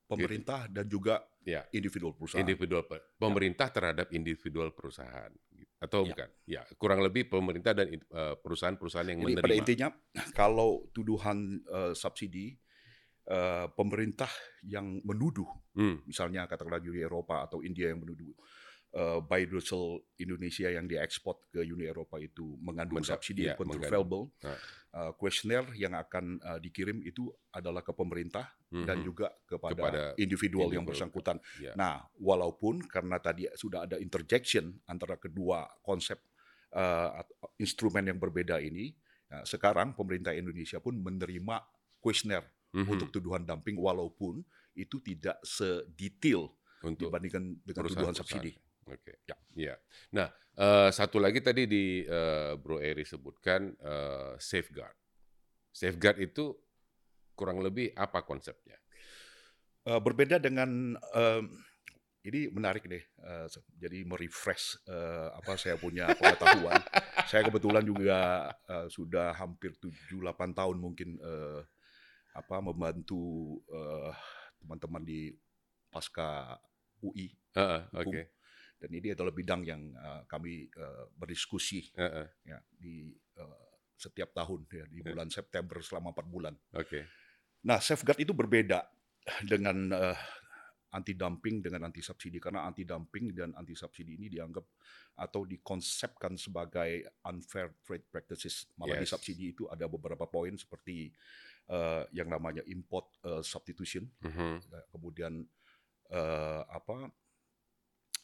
Pemerintah 0.05 0.69
dan 0.69 0.85
juga 0.85 1.25
Ya. 1.49 1.65
individual 1.73 2.13
perusahaan. 2.13 2.45
Individual 2.45 2.85
pe- 2.85 3.17
pemerintah 3.17 3.73
terhadap 3.73 4.13
individual 4.13 4.69
perusahaan 4.77 5.33
atau 5.81 6.05
Ya. 6.05 6.09
bukan? 6.13 6.29
Ya, 6.45 6.63
kurang 6.77 7.01
lebih 7.01 7.33
pemerintah 7.33 7.73
dan 7.73 7.89
eh, 7.89 8.35
perusahaan-perusahaan 8.37 9.09
yang 9.09 9.25
Jadi 9.25 9.27
menerima. 9.33 9.45
pada 9.49 9.57
intinya 9.57 9.89
kalau 10.37 10.85
tuduhan 10.93 11.65
uh, 11.73 11.93
subsidi 11.97 12.53
uh, 13.29 13.67
pemerintah 13.73 14.31
yang 14.65 15.01
menuduh 15.05 15.49
Hmm, 15.75 15.99
misalnya 16.07 16.47
katakanlah 16.47 16.79
Uni 16.79 17.03
Eropa 17.03 17.43
atau 17.43 17.59
India 17.59 17.91
yang 17.91 17.99
menuduh 17.99 18.31
uh, 18.95 19.19
biodiesel 19.27 20.07
Indonesia 20.23 20.71
yang 20.71 20.87
diekspor 20.87 21.51
ke 21.51 21.67
Uni 21.67 21.91
Eropa 21.91 22.23
itu 22.23 22.55
mengandung 22.63 23.03
Mendap- 23.03 23.19
subsidi 23.19 23.51
ya, 23.51 23.59
countervailable. 23.59 24.31
Nah. 24.39 24.59
Uh, 24.95 25.11
Kuesioner 25.19 25.67
yang 25.75 25.99
akan 25.99 26.39
uh, 26.39 26.63
dikirim 26.63 27.03
itu 27.03 27.27
adalah 27.51 27.83
ke 27.83 27.91
pemerintah 27.91 28.47
dan 28.71 29.03
mhm. 29.03 29.07
juga 29.07 29.35
kepada, 29.43 29.75
Kepada 29.75 30.03
individual 30.15 30.71
yang 30.71 30.87
individual. 30.87 31.11
bersangkutan. 31.11 31.37
Ya. 31.59 31.75
Nah, 31.75 32.07
walaupun 32.23 32.87
karena 32.87 33.19
tadi 33.19 33.51
sudah 33.59 33.91
ada 33.91 33.99
interjection 33.99 34.71
antara 34.87 35.19
kedua 35.19 35.67
konsep 35.83 36.23
uh, 36.79 37.19
instrumen 37.59 38.07
yang 38.07 38.23
berbeda 38.23 38.63
ini, 38.63 38.95
nah, 39.27 39.43
sekarang 39.43 39.99
pemerintah 39.99 40.31
Indonesia 40.31 40.79
pun 40.79 40.95
menerima 40.95 41.59
kuesioner 41.99 42.47
Mhm. 42.75 42.91
untuk 42.91 43.09
tuduhan 43.09 43.47
dumping 43.47 43.79
walaupun 43.79 44.43
itu 44.75 44.99
tidak 44.99 45.39
sedetail 45.47 46.51
untuk 46.83 47.07
dibandingkan 47.09 47.55
dengan 47.63 47.83
tuduhan 47.87 48.15
subsidi. 48.15 48.53
Oke. 48.85 49.23
Ya. 49.25 49.37
Ya. 49.55 49.75
Nah, 50.13 50.29
eh, 50.59 50.91
satu 50.91 51.17
lagi 51.17 51.39
tadi 51.41 51.65
di 51.65 52.03
eh, 52.03 52.53
Bro 52.59 52.83
Eri 52.83 53.07
sebutkan 53.07 53.73
eh, 53.73 54.35
safeguard. 54.37 54.93
Safeguard 55.71 56.19
itu 56.21 56.53
kurang 57.33 57.63
lebih 57.63 57.95
apa 57.95 58.21
konsepnya? 58.27 58.77
Eh, 59.85 60.01
berbeda 60.01 60.37
dengan 60.43 60.97
em, 61.15 61.45
ini 62.25 62.49
menarik 62.49 62.89
nih. 62.89 63.05
se- 63.49 63.65
jadi 63.77 64.05
merefresh 64.05 64.85
eh, 64.85 65.29
apa 65.33 65.57
saya 65.57 65.77
punya 65.77 66.09
pengetahuan. 66.21 66.81
saya 67.25 67.45
kebetulan 67.45 67.85
juga 67.85 68.49
eh, 68.69 68.89
sudah 68.89 69.33
hampir 69.33 69.73
7-8 69.81 70.53
tahun 70.53 70.77
mungkin 70.77 71.17
eh, 71.17 71.61
apa 72.35 72.59
membantu 72.59 73.57
eh, 73.71 74.13
teman-teman 74.59 75.03
di 75.07 75.31
pasca 75.89 76.59
UI 76.99 77.31
Hukum. 77.55 78.11
Oke. 78.11 78.23
dan 78.83 78.91
ini 78.91 79.15
adalah 79.15 79.31
bidang 79.31 79.63
yang 79.63 79.81
uh, 79.95 80.27
kami 80.27 80.67
uh, 80.75 81.07
berdiskusi 81.15 81.95
Uh 81.95 82.03
-uh. 82.03 82.27
ya 82.43 82.59
di 82.75 83.15
uh, 83.39 83.71
setiap 83.95 84.35
tahun 84.35 84.67
ya 84.67 84.85
di 84.91 84.99
bulan 85.01 85.31
September 85.31 85.79
selama 85.79 86.11
empat 86.11 86.27
bulan. 86.27 86.55
Oke. 86.75 87.07
Nah, 87.65 87.79
safeguard 87.79 88.21
itu 88.21 88.35
berbeda 88.35 88.83
dengan 89.47 89.89
uh, 89.95 90.19
anti 90.93 91.15
dumping 91.15 91.63
dengan 91.65 91.87
anti 91.89 92.03
subsidi 92.03 92.37
karena 92.43 92.67
anti 92.67 92.83
dumping 92.85 93.31
dan 93.33 93.55
anti 93.55 93.73
subsidi 93.73 94.19
ini 94.19 94.27
dianggap 94.29 94.67
atau 95.17 95.47
dikonsepkan 95.47 96.35
sebagai 96.37 97.07
unfair 97.25 97.79
trade 97.87 98.05
practices. 98.11 98.69
Malah 98.77 98.99
di 99.01 99.07
Yes. 99.07 99.15
subsidi 99.15 99.55
itu 99.55 99.65
ada 99.71 99.87
beberapa 99.87 100.27
poin 100.27 100.53
seperti 100.59 101.09
uh, 101.71 102.05
yang 102.13 102.29
namanya 102.29 102.65
import 102.69 103.09
uh, 103.25 103.41
substitution, 103.45 104.09
ya, 104.21 104.81
kemudian 104.93 105.45
uh, 106.13 106.63
apa 106.69 107.09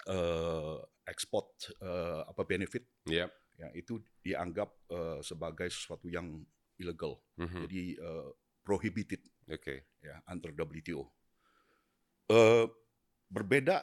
uh, 0.08 0.78
export 1.06 1.50
uh, 1.82 2.24
apa 2.24 2.42
benefit 2.46 2.86
Yap. 3.08 3.30
ya 3.58 3.68
itu 3.76 4.00
dianggap 4.24 4.70
uh, 4.92 5.20
sebagai 5.20 5.68
sesuatu 5.68 6.08
yang 6.08 6.40
illegal. 6.80 7.20
Mhm. 7.36 7.60
Jadi 7.68 7.82
uh, 8.00 8.32
prohibited 8.64 9.20
Oke. 9.50 9.98
ya 10.00 10.22
under 10.30 10.54
WTO. 10.54 11.20
Eh, 12.30 12.66
berbeda 13.26 13.82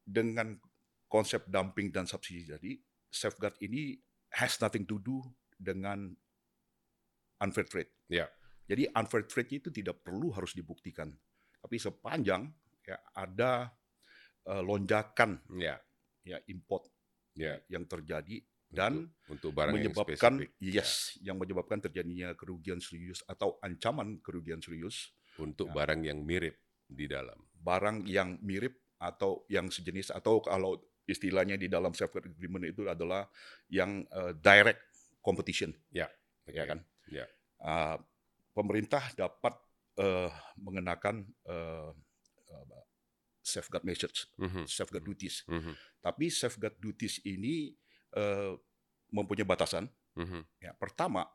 dengan 0.00 0.56
konsep 1.12 1.44
dumping 1.44 1.92
dan 1.92 2.08
subsidi 2.08 2.48
tadi, 2.48 2.72
safeguard 3.12 3.52
ini 3.60 4.00
has 4.32 4.56
nothing 4.64 4.88
to 4.88 4.96
do 4.96 5.20
dengan 5.60 6.16
unfair 7.36 7.68
trade. 7.68 7.92
Ya. 8.08 8.32
Jadi 8.72 8.88
unfair 8.88 9.28
trade 9.28 9.52
itu 9.60 9.68
tidak 9.68 10.00
perlu 10.00 10.32
harus 10.32 10.56
dibuktikan, 10.56 11.12
tapi 11.60 11.76
sepanjang 11.76 12.48
ya 12.80 12.96
ada 13.12 13.68
eh, 14.48 14.62
lonjakan 14.64 15.44
Ya. 15.54 15.76
ya 16.24 16.40
import 16.48 16.88
Ya. 17.36 17.60
yang 17.68 17.84
terjadi 17.84 18.40
dan 18.72 19.12
Untuk 19.28 19.52
barang 19.52 19.76
yang 19.76 19.92
menyebabkan 19.92 20.32
spesifik. 20.40 20.56
yes 20.58 21.20
yang 21.20 21.36
menyebabkan 21.36 21.78
terjadinya 21.78 22.32
kerugian 22.32 22.80
serius 22.80 23.20
atau 23.28 23.60
ancaman 23.60 24.16
kerugian 24.24 24.58
serius 24.58 25.12
Untuk 25.36 25.68
Ya. 25.68 25.76
barang 25.84 26.00
yang 26.02 26.24
mirip 26.24 26.56
di 26.88 27.04
dalam. 27.04 27.36
barang 27.54 28.08
yang 28.08 28.40
mirip 28.40 28.74
atau 28.96 29.44
yang 29.46 29.68
sejenis 29.68 30.10
atau 30.10 30.40
kalau 30.40 30.80
istilahnya 31.04 31.54
di 31.60 31.68
dalam 31.68 31.92
safeguard 31.92 32.32
agreement 32.32 32.64
itu 32.64 32.88
adalah 32.88 33.28
yang 33.68 34.02
uh, 34.10 34.32
direct 34.34 34.80
competition 35.20 35.70
ya 35.92 36.08
Oke. 36.48 36.56
kan 36.64 36.80
Ya. 37.06 37.28
Uh, 37.60 38.00
pemerintah 38.52 39.02
dapat 39.16 39.56
uh, 39.98 40.30
mengenakan 40.60 41.24
uh, 41.48 41.92
uh, 42.52 42.82
safeguard 43.42 43.84
measures 43.84 44.30
Mhm. 44.38 44.64
safeguard 44.68 45.04
duties 45.04 45.42
Mhm. 45.48 45.74
tapi 46.00 46.30
safeguard 46.30 46.76
duties 46.78 47.18
ini 47.26 47.74
uh, 48.14 48.54
mempunyai 49.10 49.44
batasan 49.44 49.88
Mhm. 50.16 50.44
ya 50.62 50.72
pertama 50.76 51.26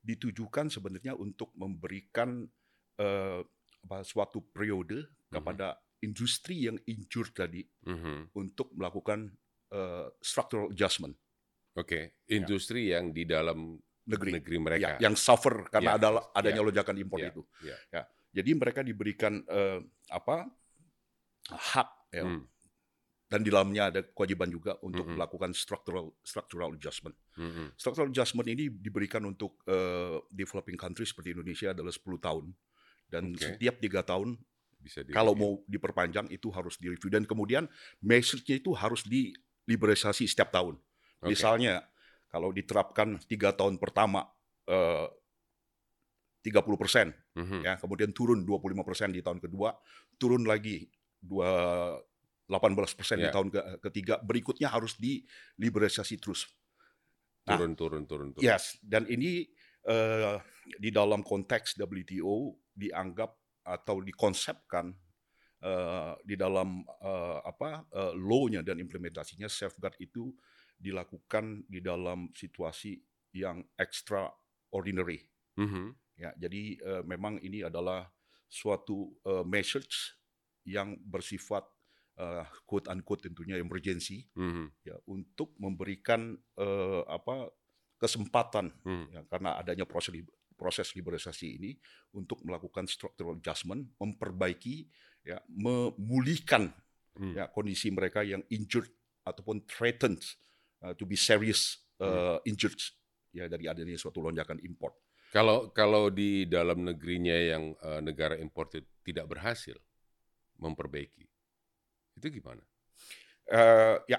ditujukan 0.00 0.72
sebenarnya 0.72 1.12
untuk 1.12 1.52
memberikan 1.58 2.48
uh, 2.96 3.40
apa, 3.84 4.04
suatu 4.04 4.40
periode 4.52 5.08
kepada 5.28 5.76
industri 6.00 6.64
yang 6.64 6.80
injured 6.88 7.36
tadi 7.36 7.62
Mhm. 7.84 8.32
untuk 8.34 8.72
melakukan 8.72 9.28
uh, 9.70 10.08
structural 10.24 10.72
adjustment 10.72 11.14
Oke. 11.78 12.18
Industri 12.26 12.90
yang 12.90 13.14
di 13.14 13.22
dalam 13.22 13.78
negeri, 14.10 14.30
negeri 14.42 14.56
ya, 14.56 14.62
mereka. 14.62 14.88
yang 14.98 15.14
suffer 15.14 15.66
karena 15.70 15.94
Ya, 15.94 15.98
ada 15.98 16.08
adanya 16.34 16.60
ya, 16.60 16.66
lonjakan 16.66 16.96
impor 16.98 17.18
ya, 17.22 17.30
itu. 17.30 17.42
ya. 17.62 17.76
Ya, 17.90 18.02
jadi 18.34 18.50
mereka 18.54 18.80
diberikan 18.82 19.40
uh, 19.46 19.78
apa 20.08 20.50
hak 21.50 21.88
ya, 22.14 22.24
Hmm. 22.26 22.46
dan 23.26 23.40
di 23.42 23.50
dalamnya 23.50 23.90
ada 23.90 24.00
kewajiban 24.02 24.50
juga 24.50 24.74
untuk 24.82 25.06
Mhm. 25.06 25.14
melakukan 25.18 25.50
structural 25.54 26.14
structural 26.22 26.74
adjustment. 26.74 27.14
Mhm. 27.34 27.74
Structural 27.74 28.10
adjustment 28.10 28.46
ini 28.46 28.70
diberikan 28.70 29.22
untuk 29.22 29.58
uh, 29.66 30.18
developing 30.30 30.74
countries 30.74 31.10
seperti 31.10 31.34
Indonesia 31.34 31.70
adalah 31.70 31.90
10 31.90 32.18
tahun 32.18 32.54
dan 33.06 33.34
Oke. 33.34 33.42
setiap 33.54 33.78
tiga 33.78 34.02
tahun 34.02 34.38
Bisa 34.80 35.04
di 35.04 35.12
kalau 35.12 35.36
mau 35.36 35.60
diperpanjang 35.68 36.32
itu 36.32 36.48
harus 36.50 36.78
direview 36.78 37.12
dan 37.12 37.28
kemudian 37.28 37.68
message-nya 38.00 38.56
itu 38.56 38.72
harus 38.72 39.04
diliberalisasi 39.04 40.24
setiap 40.24 40.48
tahun. 40.50 40.78
Oke. 41.20 41.34
Misalnya 41.36 41.84
kalau 42.30 42.54
diterapkan 42.54 43.18
tiga 43.26 43.50
tahun 43.52 43.76
pertama 43.82 44.24
eh, 44.70 45.08
30 46.40 46.80
persen, 46.80 47.12
Mhm. 47.36 47.60
ya 47.60 47.76
kemudian 47.76 48.16
turun 48.16 48.40
25 48.48 48.80
persen 48.80 49.12
di 49.12 49.20
tahun 49.20 49.42
kedua, 49.44 49.76
turun 50.16 50.48
lagi 50.48 50.88
dua 51.20 51.50
18 52.48 52.96
persen 52.96 53.20
di 53.20 53.28
Ya. 53.28 53.34
tahun 53.34 53.52
ke- 53.52 53.66
ketiga, 53.90 54.16
berikutnya 54.24 54.72
harus 54.72 54.96
diliberalisasi 54.96 56.16
terus. 56.16 56.48
Nah, 57.44 57.60
turun 57.60 57.76
turun 57.76 58.02
turun 58.08 58.28
turun. 58.32 58.40
Yes, 58.42 58.80
dan 58.80 59.04
ini 59.10 59.52
eh, 59.84 60.36
di 60.80 60.92
dalam 60.92 61.24
konteks 61.24 61.76
WTO 61.76 62.52
dianggap 62.72 63.32
atau 63.64 64.00
dikonsepkan 64.00 64.92
eh, 65.60 66.12
di 66.24 66.36
dalam 66.40 66.84
eh, 66.84 67.38
apa 67.44 67.84
eh, 67.84 68.12
law-nya 68.16 68.64
dan 68.64 68.80
implementasinya 68.80 69.48
safeguard 69.48 69.96
itu 70.00 70.32
dilakukan 70.80 71.68
di 71.68 71.84
dalam 71.84 72.32
situasi 72.32 72.96
yang 73.36 73.60
extraordinary. 73.76 75.28
Mhm. 75.60 75.92
Ya, 76.16 76.32
jadi 76.36 76.62
eh, 76.80 77.02
memang 77.04 77.38
ini 77.40 77.60
adalah 77.64 78.08
suatu 78.48 79.14
eh, 79.24 79.44
message 79.46 80.16
yang 80.66 80.96
bersifat 81.04 81.64
eh, 82.20 82.44
quote 82.68 82.88
unquote 82.90 83.28
tentunya 83.28 83.56
emergency 83.56 84.28
Mhm. 84.36 84.72
ya 84.84 84.96
untuk 85.08 85.54
memberikan 85.60 86.36
eh, 86.58 87.02
apa 87.08 87.48
kesempatan 88.00 88.72
Mhm. 88.84 89.04
ya, 89.12 89.20
karena 89.28 89.60
adanya 89.60 89.84
proses 89.84 90.12
li- 90.16 90.28
proses 90.56 90.92
liberalisasi 90.92 91.56
ini 91.56 91.72
untuk 92.12 92.44
melakukan 92.44 92.84
structural 92.84 93.40
adjustment, 93.40 93.88
memperbaiki 93.96 94.84
ya 95.24 95.40
memulihkan 95.48 96.68
Mhm. 97.16 97.32
ya 97.36 97.44
kondisi 97.48 97.88
mereka 97.88 98.20
yang 98.24 98.44
injured 98.52 98.88
ataupun 99.24 99.64
threatened 99.64 100.20
uh, 100.84 100.92
to 100.96 101.04
be 101.04 101.16
serious 101.16 101.80
uh, 102.00 102.40
injured 102.44 102.76
ya 103.30 103.46
dari 103.46 103.70
adanya 103.70 103.94
suatu 103.94 104.18
lonjakan 104.18 104.58
import. 104.62 104.94
Kalau 105.30 105.70
kalau 105.70 106.10
di 106.10 106.42
dalam 106.50 106.82
negerinya 106.82 107.38
yang 107.38 107.70
eh, 107.78 108.00
negara 108.02 108.34
importer 108.34 108.82
tidak 109.06 109.30
berhasil 109.30 109.78
memperbaiki, 110.58 111.22
itu 112.18 112.26
gimana? 112.34 112.58
Eh, 113.46 113.96
ya 114.10 114.18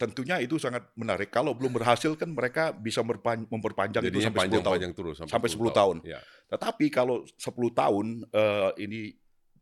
tentunya 0.00 0.40
itu 0.40 0.56
sangat 0.56 0.88
menarik. 0.96 1.28
Kalau 1.28 1.52
belum 1.52 1.76
berhasil 1.76 2.16
kan 2.16 2.32
mereka 2.32 2.72
bisa 2.72 3.04
memperpanjang 3.04 4.02
itu 4.08 4.18
Jadinya 4.18 4.32
sampai 4.32 4.48
10 4.48 4.64
tahun. 4.64 4.78
terus 4.96 5.16
Sampai 5.28 5.48
10 5.52 5.70
tahun. 5.70 5.96
Ya. 6.08 6.18
Tetapi 6.48 6.88
kalau 6.88 7.28
10 7.36 7.52
tahun 7.70 8.06
eh, 8.32 8.70
ini 8.80 9.00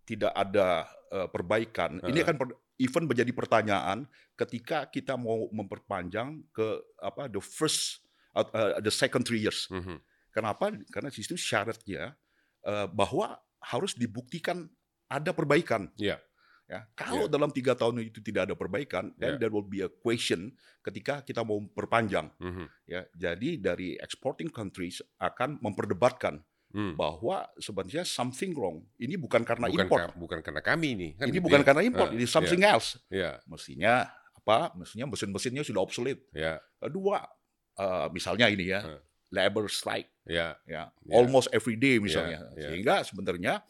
tidak 0.07 0.31
ada 0.31 0.87
eh, 1.11 1.27
perbaikan, 1.27 1.99
ini 2.07 2.23
Heeh. 2.23 2.25
akan 2.25 2.37
per- 2.39 2.59
even 2.81 3.05
menjadi 3.05 3.29
pertanyaan 3.37 4.09
ketika 4.35 4.89
kita 4.89 5.21
mau 5.21 5.53
memperpanjang 5.53 6.41
ke 6.49 6.81
apa 6.97 7.29
the 7.29 7.39
first 7.45 8.01
uh, 8.33 8.49
uh, 8.57 8.81
the 8.81 8.91
second 8.91 9.29
three 9.29 9.45
years. 9.45 9.69
Mhm. 9.69 10.01
Kenapa? 10.33 10.73
Karena 10.89 11.11
sistem 11.11 11.35
syaratnya 11.37 12.15
eh, 12.63 12.87
bahwa 12.87 13.35
harus 13.61 13.99
dibuktikan 13.99 14.71
ada 15.11 15.35
perbaikan. 15.35 15.91
Iya. 15.99 16.23
Ya, 16.71 16.87
kalau 16.95 17.27
Iya. 17.27 17.35
dalam 17.35 17.51
tiga 17.51 17.75
tahun 17.75 17.99
itu 18.07 18.23
tidak 18.23 18.47
ada 18.47 18.55
perbaikan, 18.55 19.11
then 19.19 19.35
Iya. 19.35 19.39
there 19.43 19.51
will 19.51 19.67
be 19.67 19.83
a 19.83 19.91
question 19.91 20.55
ketika 20.87 21.19
kita 21.27 21.43
mau 21.43 21.59
perpanjang. 21.75 22.31
Mhm. 22.39 22.65
Ya, 22.87 23.11
jadi 23.19 23.59
dari 23.59 23.99
exporting 23.99 24.55
countries 24.55 25.03
akan 25.19 25.59
memperdebatkan 25.59 26.47
Hmm. 26.71 26.95
bahwa 26.95 27.51
sebenarnya 27.59 28.07
something 28.07 28.55
wrong. 28.55 28.87
Ini 28.95 29.19
bukan 29.19 29.43
karena 29.43 29.67
bukan 29.67 29.87
import. 29.91 30.01
ka- 30.07 30.15
bukan 30.15 30.39
karena 30.39 30.63
kami 30.63 30.89
nih 30.95 31.11
kan 31.19 31.27
ini 31.27 31.35
gitu 31.35 31.45
bukan 31.45 31.61
ya. 31.61 31.67
karena 31.67 31.83
import. 31.83 32.11
Ah, 32.11 32.15
ini 32.15 32.25
something 32.25 32.63
else. 32.63 32.95
Iya, 33.11 33.43
Mestinya 33.45 34.07
apa? 34.33 34.71
Mestinya 34.75 35.11
mesin-mesinnya 35.11 35.67
sudah 35.67 35.83
obsolete. 35.83 36.31
iya, 36.31 36.63
Kedua, 36.79 37.27
eh, 37.75 38.07
misalnya 38.11 38.47
ini 38.47 38.71
ya, 38.71 38.81
Ah. 38.87 39.03
labor 39.31 39.67
strike, 39.67 40.11
iya, 40.27 40.59
ya, 40.63 40.91
Ya. 40.91 41.13
almost 41.13 41.51
every 41.51 41.75
day 41.75 41.99
misalnya. 41.99 42.51
Ya, 42.55 42.59
ya. 42.59 42.69
Sehingga 42.71 42.95
sebenarnya 43.03 43.63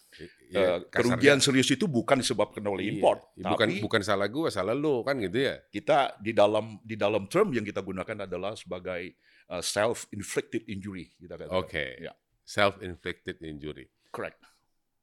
Kasarnya, 0.50 0.88
kerugian 0.88 1.38
serius 1.38 1.68
itu 1.68 1.84
bukan 1.84 2.18
disebabkan 2.18 2.64
oleh 2.64 2.84
iya. 2.84 2.92
import, 2.96 3.20
Bukan 3.34 3.68
tapi 3.68 3.80
bukan 3.80 4.00
salah 4.00 4.24
gua, 4.26 4.48
salah 4.48 4.72
lo 4.72 5.00
kan 5.00 5.16
gitu 5.16 5.36
ya. 5.40 5.56
kita 5.68 6.16
di 6.18 6.32
dalam 6.32 6.80
di 6.80 6.96
dalam 6.96 7.28
term 7.28 7.52
yang 7.52 7.62
kita 7.62 7.80
gunakan 7.80 8.24
adalah 8.24 8.52
sebagai 8.54 9.14
uh, 9.48 9.60
self 9.60 10.04
inflicted 10.10 10.64
injury 10.64 11.12
kita 11.16 11.36
katakan. 11.36 11.60
Oke. 11.60 11.96
Ya. 11.98 12.12
Self 12.50 12.82
inflicted 12.82 13.38
injury. 13.46 13.86
Correct. 14.10 14.42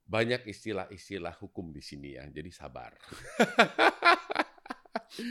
Banyak 0.04 0.44
istilah-istilah 0.44 1.32
hukum 1.40 1.72
di 1.72 1.80
sini 1.80 2.20
ya, 2.20 2.28
jadi 2.28 2.52
sabar. 2.52 2.92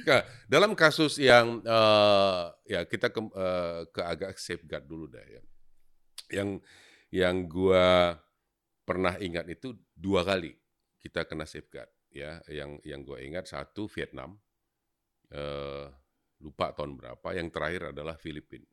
Nah, 0.10 0.26
dalam 0.50 0.74
kasus 0.74 1.22
yang 1.22 1.62
eh, 1.62 2.44
ya 2.66 2.82
kita 2.90 3.14
ke, 3.14 3.22
eh, 3.22 3.82
ke 3.94 4.02
agak 4.02 4.32
safeguard 4.42 4.84
dulu 4.90 5.06
dah 5.06 5.22
ya. 5.22 5.42
Yang 6.34 6.50
yang 7.14 7.36
gua 7.46 8.18
pernah 8.84 9.16
ingat 9.20 9.46
itu 9.52 9.76
dua 9.94 10.24
kali 10.24 10.56
kita 11.04 11.28
kena 11.28 11.44
safeguard. 11.44 11.92
ya 12.08 12.40
yang 12.48 12.80
yang 12.88 13.04
gue 13.04 13.20
ingat 13.20 13.52
satu 13.52 13.92
Vietnam 13.92 14.40
uh, 15.36 15.92
lupa 16.40 16.72
tahun 16.72 16.96
berapa 16.96 17.28
yang 17.36 17.52
terakhir 17.52 17.92
adalah 17.92 18.16
Filipina 18.16 18.64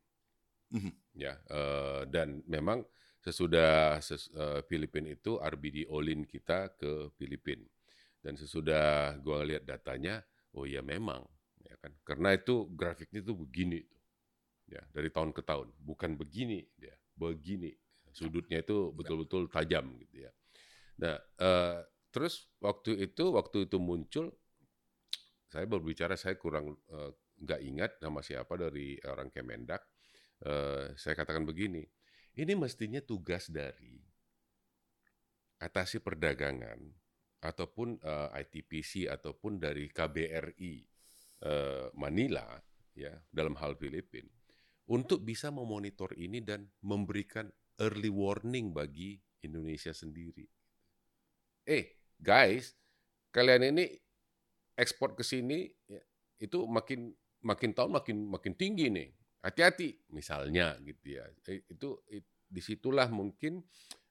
Mhm. 0.70 0.92
ya 1.18 1.34
uh, 1.50 2.06
dan 2.06 2.46
memang 2.46 2.86
sesudah 3.24 4.04
ses, 4.04 4.28
uh, 4.36 4.60
Filipina 4.68 5.16
itu 5.16 5.40
RBD 5.40 5.88
Olin 5.88 6.28
kita 6.28 6.76
ke 6.76 7.08
Filipina 7.16 7.64
dan 8.20 8.36
sesudah 8.36 9.16
gue 9.16 9.38
lihat 9.48 9.64
datanya 9.64 10.20
oh 10.52 10.68
ya 10.68 10.84
memang 10.84 11.24
ya 11.64 11.74
kan? 11.80 11.92
Karena 12.04 12.36
itu 12.36 12.68
grafiknya 12.76 13.24
itu 13.24 13.32
begini 13.32 13.80
tuh 13.80 14.02
ya 14.68 14.84
dari 14.92 15.08
tahun 15.08 15.32
ke 15.32 15.40
tahun. 15.40 15.72
Bukan 15.80 16.20
begini 16.20 16.60
dia 16.76 16.92
begini. 17.16 17.72
Sudutnya 18.14 18.62
itu 18.62 18.94
betul-betul 18.94 19.50
tajam 19.50 19.96
gitu 20.04 20.28
ya. 20.28 20.30
Nah 21.00 21.16
uh, 21.40 21.80
terus 22.12 22.46
waktu 22.60 23.08
itu 23.08 23.34
waktu 23.34 23.66
itu 23.66 23.76
muncul 23.80 24.30
saya 25.50 25.64
berbicara 25.64 26.14
saya 26.14 26.36
kurang 26.36 26.76
uh, 26.92 27.10
nggak 27.40 27.60
ingat 27.64 27.90
nama 28.04 28.20
siapa 28.20 28.54
dari 28.60 29.00
orang 29.08 29.32
Kemendak. 29.32 29.82
Uh, 30.44 30.92
saya 30.98 31.16
katakan 31.16 31.48
begini 31.48 31.82
ini 32.34 32.52
mestinya 32.58 32.98
tugas 32.98 33.46
dari 33.50 34.02
atasi 35.62 36.02
perdagangan 36.02 36.82
ataupun 37.44 38.00
uh, 38.02 38.32
ITPC 38.34 39.06
ataupun 39.06 39.60
dari 39.60 39.86
KBRI 39.92 40.74
uh, 41.44 41.88
Manila 41.94 42.58
ya 42.96 43.12
dalam 43.30 43.54
hal 43.60 43.76
Filipina 43.76 44.32
untuk 44.90 45.24
bisa 45.24 45.48
memonitor 45.48 46.12
ini 46.16 46.44
dan 46.44 46.68
memberikan 46.84 47.48
early 47.80 48.12
warning 48.12 48.70
bagi 48.70 49.16
Indonesia 49.40 49.92
sendiri. 49.92 50.44
Eh, 51.64 51.96
guys, 52.20 52.76
kalian 53.32 53.72
ini 53.72 53.84
ekspor 54.76 55.16
ke 55.16 55.24
sini 55.24 55.72
ya, 55.88 56.00
itu 56.40 56.68
makin 56.68 57.12
makin 57.44 57.70
tahun 57.72 57.92
makin 57.96 58.16
makin 58.28 58.54
tinggi 58.56 58.92
nih. 58.92 59.10
Hati-hati 59.44 60.08
misalnya 60.08 60.72
gitu 60.80 61.20
ya. 61.20 61.28
Itu 61.68 62.00
it, 62.08 62.24
di 62.48 62.64
situlah 62.64 63.12
mungkin 63.12 63.60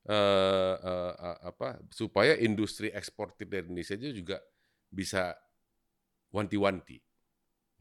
uh, 0.05 0.75
uh, 0.77 1.13
uh, 1.17 1.37
apa 1.49 1.81
supaya 1.89 2.37
industri 2.37 2.93
ekspor 2.93 3.33
dari 3.41 3.65
Indonesia 3.65 3.97
itu 3.97 4.21
juga 4.21 4.37
bisa 4.93 5.33
wanti-wanti. 6.29 7.01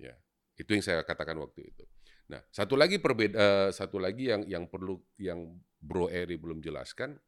Ya, 0.00 0.16
itu 0.56 0.70
yang 0.72 0.80
saya 0.80 1.04
katakan 1.04 1.36
waktu 1.36 1.68
itu. 1.68 1.84
Nah, 2.32 2.40
satu 2.48 2.72
lagi 2.78 2.96
perbeda 2.96 3.36
uh, 3.36 3.68
satu 3.68 4.00
lagi 4.00 4.32
yang 4.32 4.48
yang 4.48 4.64
perlu 4.64 4.96
yang 5.20 5.52
Bro 5.76 6.08
Eri 6.08 6.40
belum 6.40 6.64
jelaskan 6.64 7.20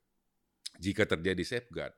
jika 0.80 1.04
terjadi 1.04 1.44
safeguard 1.44 1.92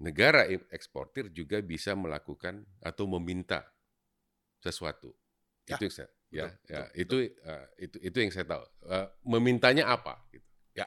negara 0.00 0.48
eksportir 0.72 1.28
juga 1.28 1.60
bisa 1.60 1.92
melakukan 1.92 2.64
atau 2.80 3.04
meminta 3.04 3.68
sesuatu. 4.64 5.12
Ya, 5.68 5.76
itu 5.76 5.92
yang 5.92 5.94
saya 5.94 6.08
ya, 6.30 6.46
betul, 6.48 6.70
ya 6.70 6.80
betul, 6.86 7.00
itu 7.02 7.16
uh, 7.44 7.66
itu 7.76 7.96
itu 8.00 8.16
yang 8.22 8.32
saya 8.32 8.46
tahu. 8.46 8.62
Uh, 8.86 9.06
memintanya 9.26 9.84
apa 9.90 10.18
gitu. 10.30 10.46
Ya. 10.72 10.86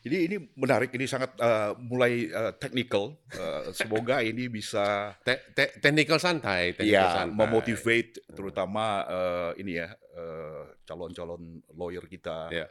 Jadi 0.00 0.16
ini 0.26 0.36
menarik, 0.56 0.90
ini 0.96 1.04
sangat 1.04 1.36
uh, 1.38 1.76
mulai 1.78 2.26
uh, 2.28 2.52
technical. 2.58 3.14
Uh, 3.30 3.70
semoga 3.70 4.20
ini 4.30 4.48
bisa 4.48 5.14
Te 5.22 5.38
te 5.54 5.78
technical 5.78 6.18
santai, 6.18 6.72
technical 6.74 7.06
ya 7.06 7.24
santai. 7.24 7.36
memotivate 7.36 8.12
terutama 8.32 9.04
uh, 9.06 9.50
ini 9.56 9.78
ya 9.78 9.88
uh, 10.16 10.72
calon-calon 10.84 11.62
lawyer 11.76 12.04
kita, 12.08 12.48
Ya. 12.50 12.66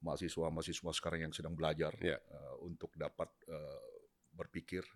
mahasiswa-mahasiswa 0.00 0.90
sekarang 0.94 1.26
yang 1.28 1.34
sedang 1.34 1.58
belajar 1.58 1.92
Ya. 1.98 2.16
uh, 2.30 2.62
untuk 2.62 2.94
dapat 2.94 3.28
uh, 3.50 3.82
berpikir 4.32 4.86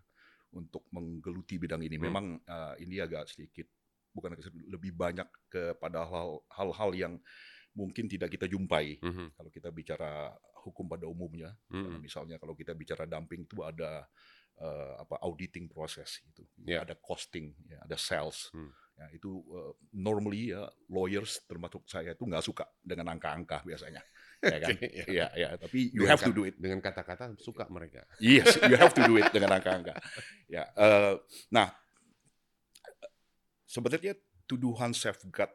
untuk 0.55 0.87
menggeluti 0.95 1.59
bidang 1.59 1.83
ini. 1.83 1.97
Hmm. 1.99 2.05
Memang 2.07 2.26
uh, 2.47 2.75
ini 2.79 3.00
agak 3.02 3.26
sedikit 3.26 3.67
bukan 4.12 4.37
lebih 4.69 4.92
banyak 4.92 5.26
kepada 5.49 6.04
hal- 6.04 6.45
hal-hal 6.52 6.90
yang 6.92 7.14
mungkin 7.73 8.04
tidak 8.04 8.28
kita 8.28 8.45
jumpai 8.45 9.00
Mhm, 9.00 9.33
kalau 9.33 9.49
kita 9.49 9.73
bicara 9.73 10.28
hukum 10.62 10.87
pada 10.87 11.09
umumnya. 11.09 11.50
Uh, 11.73 11.97
mhm. 11.97 12.04
misalnya 12.04 12.37
kalau 12.38 12.54
kita 12.54 12.76
bicara 12.76 13.02
dumping 13.09 13.49
itu 13.49 13.59
ada 13.64 14.07
uh, 14.62 14.95
apa 15.02 15.19
auditing 15.26 15.66
proses 15.66 16.23
gitu, 16.23 16.45
Ya. 16.63 16.84
ada 16.86 16.95
costing, 16.95 17.50
ya, 17.67 17.82
ada 17.82 17.97
sales. 17.99 18.52
Hmm. 18.54 18.71
Ya, 18.93 19.08
itu 19.17 19.41
uh, 19.50 19.73
normally 19.91 20.52
ya 20.52 20.69
lawyers 20.86 21.41
termasuk 21.49 21.82
saya 21.89 22.13
itu 22.13 22.23
nggak 22.28 22.45
suka 22.45 22.69
dengan 22.84 23.10
angka-angka 23.17 23.65
biasanya, 23.65 24.04
ya 24.52 24.58
kan? 24.63 24.71
Ya. 24.78 25.04
Iya, 25.08 25.26
iya. 25.34 25.49
Tapi 25.56 25.91
you 25.97 26.04
Dengan 26.04 26.13
have 26.15 26.23
to 26.23 26.30
do 26.36 26.43
it. 26.47 26.54
Dengan 26.60 26.78
kata-kata 26.84 27.34
suka 27.41 27.65
mereka. 27.73 28.04
Yes, 28.21 28.60
you 28.69 28.76
have 28.78 28.93
to 28.95 29.02
do 29.08 29.17
it 29.19 29.32
dengan 29.32 29.56
angka-angka. 29.58 29.97
Ya, 30.47 30.69
eh, 30.76 31.17
nah 31.50 31.73
sebenarnya 33.73 34.13
tuduhan 34.45 34.93
safeguard 34.93 35.49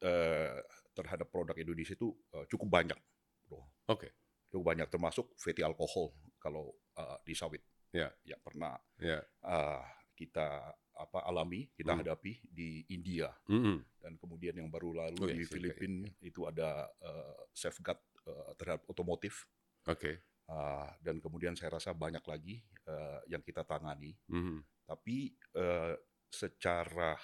eh, 0.00 0.56
terhadap 0.96 1.28
produk 1.28 1.52
Indonesia 1.54 1.92
itu 1.92 2.16
eh, 2.32 2.48
cukup 2.48 2.72
banyak, 2.72 2.96
bro. 3.44 3.60
Oke. 3.86 4.16
Cukup 4.48 4.64
banyak 4.72 4.88
termasuk 4.88 5.36
fatty 5.36 5.60
alkohol 5.60 6.16
kalau 6.40 6.72
eh, 6.96 7.18
di 7.22 7.36
sawit. 7.36 7.60
Ya. 7.92 8.08
Ya 8.24 8.40
pernah 8.40 8.80
Ya. 8.96 9.20
eh, 9.44 9.84
kita 10.16 10.72
apa 11.00 11.24
alami, 11.24 11.68
kita 11.72 11.96
Hmm. 11.96 12.00
hadapi 12.04 12.44
di 12.44 12.84
India 12.92 13.32
Mhm. 13.48 14.04
dan 14.04 14.12
kemudian 14.20 14.52
yang 14.52 14.68
baru 14.68 14.92
lalu 14.92 15.16
Oh, 15.16 15.28
ya, 15.28 15.32
di 15.32 15.44
safeguard, 15.48 15.76
Filipina 15.80 16.08
itu 16.20 16.40
ada 16.44 16.88
eh, 17.00 17.40
safeguard 17.52 18.00
eh, 18.28 18.52
terhadap 18.56 18.84
otomotif. 18.88 19.48
Oke. 19.84 20.20
Ah, 20.50 20.92
dan 21.00 21.22
kemudian 21.22 21.54
saya 21.54 21.76
rasa 21.76 21.92
banyak 21.92 22.20
lagi 22.24 22.60
eh, 22.84 23.20
yang 23.28 23.40
kita 23.40 23.64
tangani. 23.64 24.12
Mhm. 24.28 24.60
Tapi 24.84 25.32
eh, 25.56 25.94
secara 26.30 27.16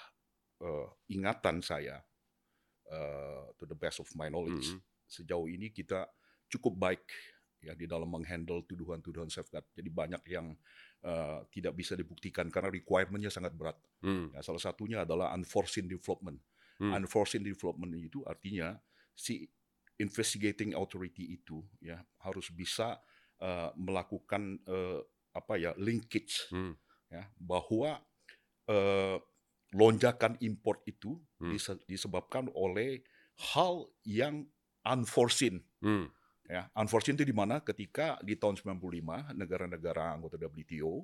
eh, 0.59 0.87
ingatan 1.11 1.61
saya, 1.61 2.01
eh, 2.87 3.45
to 3.57 3.63
the 3.67 3.75
best 3.77 3.99
of 3.99 4.09
my 4.15 4.27
knowledge, 4.31 4.73
Mhm. 4.73 4.79
sejauh 5.07 5.47
ini 5.47 5.71
kita 5.71 6.07
cukup 6.47 6.73
baik 6.77 7.03
ya 7.59 7.73
di 7.73 7.89
dalam 7.89 8.07
menghandle 8.07 8.63
tuduhan-tuduhan 8.69 9.27
safeguard. 9.27 9.65
Jadi 9.75 9.89
banyak 9.89 10.23
yang 10.29 10.53
eh, 10.97 11.39
tidak 11.53 11.77
bisa 11.77 11.93
dibuktikan 11.93 12.49
karena 12.49 12.73
requirement-nya 12.73 13.29
sangat 13.29 13.53
berat. 13.53 13.77
Mhm. 14.01 14.33
Ya, 14.33 14.41
salah 14.41 14.59
satunya 14.59 15.05
adalah 15.05 15.29
unforeseen 15.37 15.85
development. 15.85 16.41
Hmm. 16.81 16.89
Unforeseen 16.93 17.45
development 17.45 17.93
itu 18.01 18.25
artinya 18.25 18.73
si 19.13 19.45
investigating 19.97 20.73
authority 20.73 21.37
itu 21.37 21.61
ya 21.81 22.01
harus 22.21 22.49
bisa 22.49 22.97
eh, 23.37 23.69
melakukan 23.77 24.57
eh, 24.65 24.99
apa 25.37 25.53
ya 25.61 25.77
linkage 25.77 26.49
Hmm. 26.49 26.73
ya 27.13 27.29
bahwa 27.37 28.01
eh, 28.65 29.17
lonjakan 29.71 30.39
import 30.39 30.83
itu 30.85 31.19
Hmm. 31.37 31.51
dise- 31.51 31.83
disebabkan 31.85 32.47
oleh 32.53 33.03
hal 33.53 33.85
yang 34.03 34.47
unforeseen 34.81 35.59
Hmm. 35.79 36.07
ya 36.43 36.71
unforeseen 36.73 37.13
itu 37.13 37.23
di 37.23 37.35
mana 37.35 37.59
ketika 37.59 38.15
di 38.21 38.33
tahun 38.33 38.55
95 38.55 39.33
negara-negara 39.33 40.15
anggota 40.15 40.39
WTO 40.39 41.03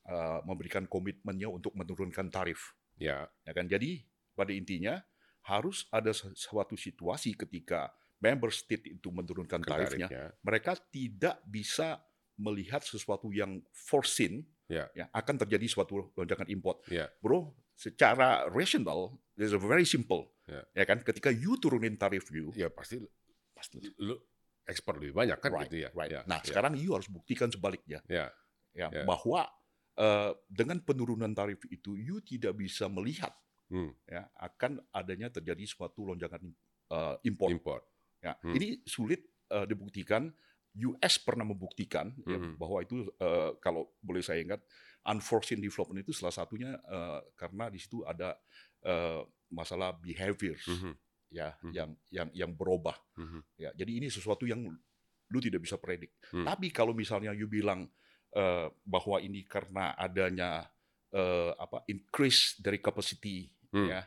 eh, 0.00 0.40
memberikan 0.42 0.88
komitmennya 0.88 1.46
untuk 1.46 1.76
menurunkan 1.76 2.32
tarif 2.32 2.72
Ya. 2.96 3.28
ya 3.44 3.52
kan 3.52 3.68
jadi 3.68 4.00
pada 4.32 4.50
intinya 4.50 4.96
harus 5.42 5.84
ada 5.88 6.08
suatu 6.12 6.72
situasi 6.74 7.36
ketika 7.36 7.92
member 8.18 8.48
state 8.48 8.88
itu 8.90 9.08
menurunkan 9.08 9.60
tarifnya 9.60 10.08
Tarifnya. 10.08 10.32
mereka 10.40 10.72
tidak 10.88 11.40
bisa 11.44 12.00
melihat 12.36 12.80
sesuatu 12.80 13.28
yang 13.28 13.60
foreseen 13.70 14.48
Ya. 14.66 14.88
ya 14.96 15.04
akan 15.12 15.36
terjadi 15.36 15.68
suatu 15.68 16.08
lonjakan 16.16 16.48
import 16.48 16.80
Ya. 16.88 17.12
bro 17.20 17.52
secara 17.80 18.44
rational 18.52 19.16
is 19.34 19.56
very 19.56 19.88
simple 19.88 20.28
Ya. 20.44 20.66
ya 20.76 20.84
kan 20.84 20.98
ketika 21.00 21.30
you 21.30 21.54
turunin 21.56 21.94
tarif 21.94 22.26
you 22.28 22.50
Ya 22.52 22.66
pasti 22.68 22.98
pasti 23.54 23.78
lu 23.96 24.18
ekspor 24.66 24.98
lebih 24.98 25.14
banyak 25.14 25.38
kan 25.38 25.50
right, 25.50 25.70
gitu 25.70 25.86
ya. 25.86 25.90
right. 25.94 26.10
Ya. 26.10 26.20
nah 26.26 26.42
ya. 26.42 26.46
sekarang 26.46 26.74
you 26.74 26.90
harus 26.92 27.06
buktikan 27.06 27.48
sebaliknya 27.48 28.02
Ya. 28.04 28.28
ya 28.74 28.90
Ya. 28.90 29.06
bahwa 29.06 29.48
eh, 29.94 30.32
dengan 30.46 30.80
penurunan 30.80 31.30
tarif 31.32 31.62
itu 31.66 31.94
you 31.94 32.20
tidak 32.20 32.52
bisa 32.54 32.84
melihat 32.86 33.32
Hmm. 33.70 33.94
ya 34.02 34.26
akan 34.34 34.82
adanya 34.90 35.30
terjadi 35.30 35.62
suatu 35.62 36.02
lonjakan 36.04 36.50
eh, 36.90 37.16
import 37.22 37.50
Import. 37.50 37.82
ya 38.18 38.34
Hmm. 38.42 38.52
ini 38.52 38.82
sulit 38.84 39.22
eh, 39.48 39.64
dibuktikan 39.64 40.26
US 40.70 41.18
pernah 41.18 41.42
membuktikan 41.42 42.10
ya, 42.22 42.38
Mhm. 42.38 42.58
bahwa 42.58 42.82
itu 42.82 43.06
eh, 43.16 43.50
kalau 43.58 43.94
boleh 43.98 44.20
saya 44.20 44.42
ingat 44.42 44.58
unforeseen 45.06 45.60
development 45.60 46.04
itu 46.04 46.12
salah 46.12 46.34
satunya 46.34 46.76
eh, 46.76 47.20
karena 47.34 47.68
di 47.68 47.78
situ 47.80 48.04
ada 48.04 48.36
eh, 48.80 49.20
masalah 49.50 49.92
behaviors 49.96 50.64
Mhm. 50.66 50.92
ya 51.30 51.52
Mhm. 51.62 51.72
yang 51.72 51.90
yang 52.10 52.28
yang 52.32 52.50
berubah 52.52 52.96
Mhm. 53.16 53.40
ya 53.56 53.70
jadi 53.74 53.92
ini 54.02 54.08
sesuatu 54.08 54.44
yang 54.44 54.64
lu 55.30 55.38
tidak 55.38 55.62
bisa 55.62 55.78
predik 55.78 56.10
Hmm. 56.34 56.42
tapi 56.44 56.68
kalau 56.70 56.90
misalnya 56.92 57.30
you 57.32 57.46
bilang 57.46 57.86
eh, 58.30 58.66
bahwa 58.86 59.18
ini 59.18 59.42
karena 59.44 59.90
adanya 59.94 60.70
eh, 61.10 61.50
apa 61.58 61.82
increase 61.86 62.54
dari 62.62 62.78
capacity 62.78 63.50
Hmm. 63.74 63.86
ya 63.90 64.00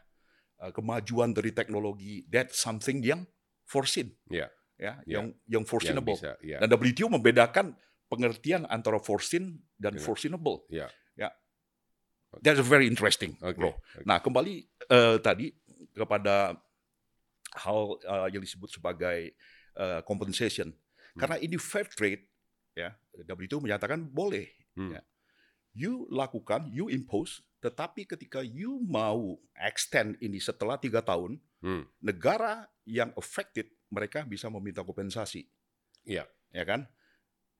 eh, 0.64 0.72
kemajuan 0.72 1.32
dari 1.36 1.52
teknologi 1.52 2.24
that's 2.28 2.60
something 2.60 3.04
yang 3.04 3.28
foreseen 3.64 4.16
Ya. 4.28 4.48
ya 4.80 5.00
Ya. 5.04 5.20
yang 5.20 5.28
yang 5.48 5.64
Yang 5.64 5.64
foreseeable 5.68 6.16
bisa, 6.16 6.32
ya. 6.40 6.60
dan 6.60 6.70
WTO 6.72 7.08
membedakan 7.12 7.76
pengertian 8.14 8.70
antara 8.70 9.02
foreseen 9.02 9.58
dan 9.76 9.98
Dengan- 9.98 10.06
foreseeable 10.06 10.58
Ya. 10.70 10.88
ya 11.18 11.34
That's 12.42 12.62
very 12.62 12.86
interesting, 12.86 13.38
Oke. 13.42 13.58
bro. 13.58 13.74
oke. 13.74 14.06
Nah, 14.06 14.18
kembali 14.18 14.54
eh, 14.88 15.18
tadi 15.18 15.54
kepada 15.94 16.58
hal 17.54 17.80
eh, 18.02 18.28
yang 18.34 18.42
disebut 18.42 18.70
sebagai 18.72 19.34
eh, 19.74 20.02
compensation. 20.06 20.74
Hmm. 21.14 21.20
Karena 21.20 21.38
ini 21.38 21.58
fair 21.58 21.86
trade, 21.86 22.26
ya, 22.74 22.94
WTO 23.14 23.62
menyatakan 23.62 24.02
boleh. 24.06 24.50
Hmm. 24.74 24.98
ya. 24.98 25.02
You 25.74 26.06
lakukan, 26.10 26.70
you 26.70 26.90
impose, 26.90 27.42
tetapi 27.58 28.06
ketika 28.06 28.42
you 28.42 28.82
mau 28.82 29.38
extend 29.54 30.18
ini 30.18 30.38
setelah 30.38 30.78
tiga 30.78 31.02
tahun, 31.02 31.38
Hmm. 31.62 31.86
negara 32.02 32.66
yang 32.84 33.14
affected 33.14 33.70
mereka 33.88 34.26
bisa 34.26 34.50
meminta 34.50 34.82
kompensasi, 34.82 35.46
Iya, 36.04 36.26
ya 36.52 36.64
kan? 36.66 36.84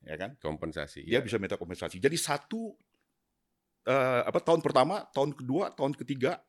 Ya 0.04 0.16
kan? 0.20 0.36
kompensasi. 0.40 1.08
Dia 1.08 1.20
Iya. 1.20 1.26
bisa 1.26 1.40
minta 1.40 1.56
kompensasi. 1.56 1.98
Jadi 2.00 2.16
satu 2.20 2.76
eh, 3.84 4.22
apa 4.24 4.40
tahun 4.40 4.64
pertama, 4.64 5.04
tahun 5.12 5.36
kedua, 5.36 5.76
tahun 5.76 5.92
ketiga, 5.96 6.40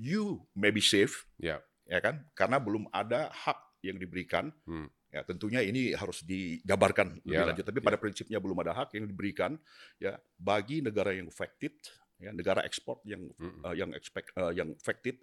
you 0.00 0.40
may 0.54 0.70
be 0.72 0.80
safe, 0.80 1.26
Iya. 1.36 1.60
ya 1.84 1.98
kan? 2.00 2.24
Karena 2.32 2.56
belum 2.62 2.88
ada 2.88 3.28
hak 3.28 3.84
yang 3.84 3.98
diberikan. 3.98 4.48
Hmm. 4.64 4.88
Ya, 5.08 5.24
tentunya 5.24 5.64
ini 5.64 5.96
harus 5.96 6.20
dijabarkan 6.20 7.24
lebih 7.24 7.32
Iyalah, 7.32 7.46
lanjut. 7.56 7.64
Tapi 7.64 7.80
iya. 7.80 7.86
pada 7.88 7.96
prinsipnya 7.96 8.38
belum 8.44 8.58
ada 8.60 8.72
hak 8.76 8.92
yang 8.92 9.08
diberikan 9.08 9.56
ya 9.96 10.20
bagi 10.36 10.84
negara 10.84 11.16
yang 11.16 11.32
affected, 11.32 11.72
ya 12.20 12.28
negara 12.36 12.60
ekspor 12.68 13.00
yang 13.08 13.24
Mm-mm. 13.40 13.64
eh, 13.64 13.74
yang 13.80 13.90
expect 13.96 14.36
eh, 14.36 14.52
yang 14.52 14.68
affected 14.76 15.16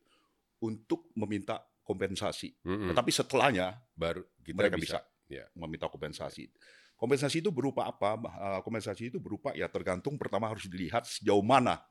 untuk 0.65 1.13
meminta 1.13 1.62
kompensasi. 1.86 2.49
Mm-mm. 2.65 2.89
Tetapi 2.89 3.12
setelahnya 3.13 3.78
baru 3.93 4.25
kita 4.41 4.58
mereka 4.58 4.78
bisa. 4.82 4.97
bisa, 4.97 4.99
Ya. 5.25 5.49
meminta 5.57 5.89
kompensasi. 5.89 6.47
Kompensasi 6.95 7.41
itu 7.43 7.49
berupa 7.51 7.89
apa? 7.89 8.15
Eh, 8.15 8.59
Kompensasi 8.61 9.09
itu 9.09 9.17
berupa 9.19 9.51
ya 9.57 9.67
tergantung 9.67 10.15
pertama 10.15 10.47
harus 10.47 10.69
dilihat 10.69 11.03
sejauh 11.09 11.43
mana 11.43 11.81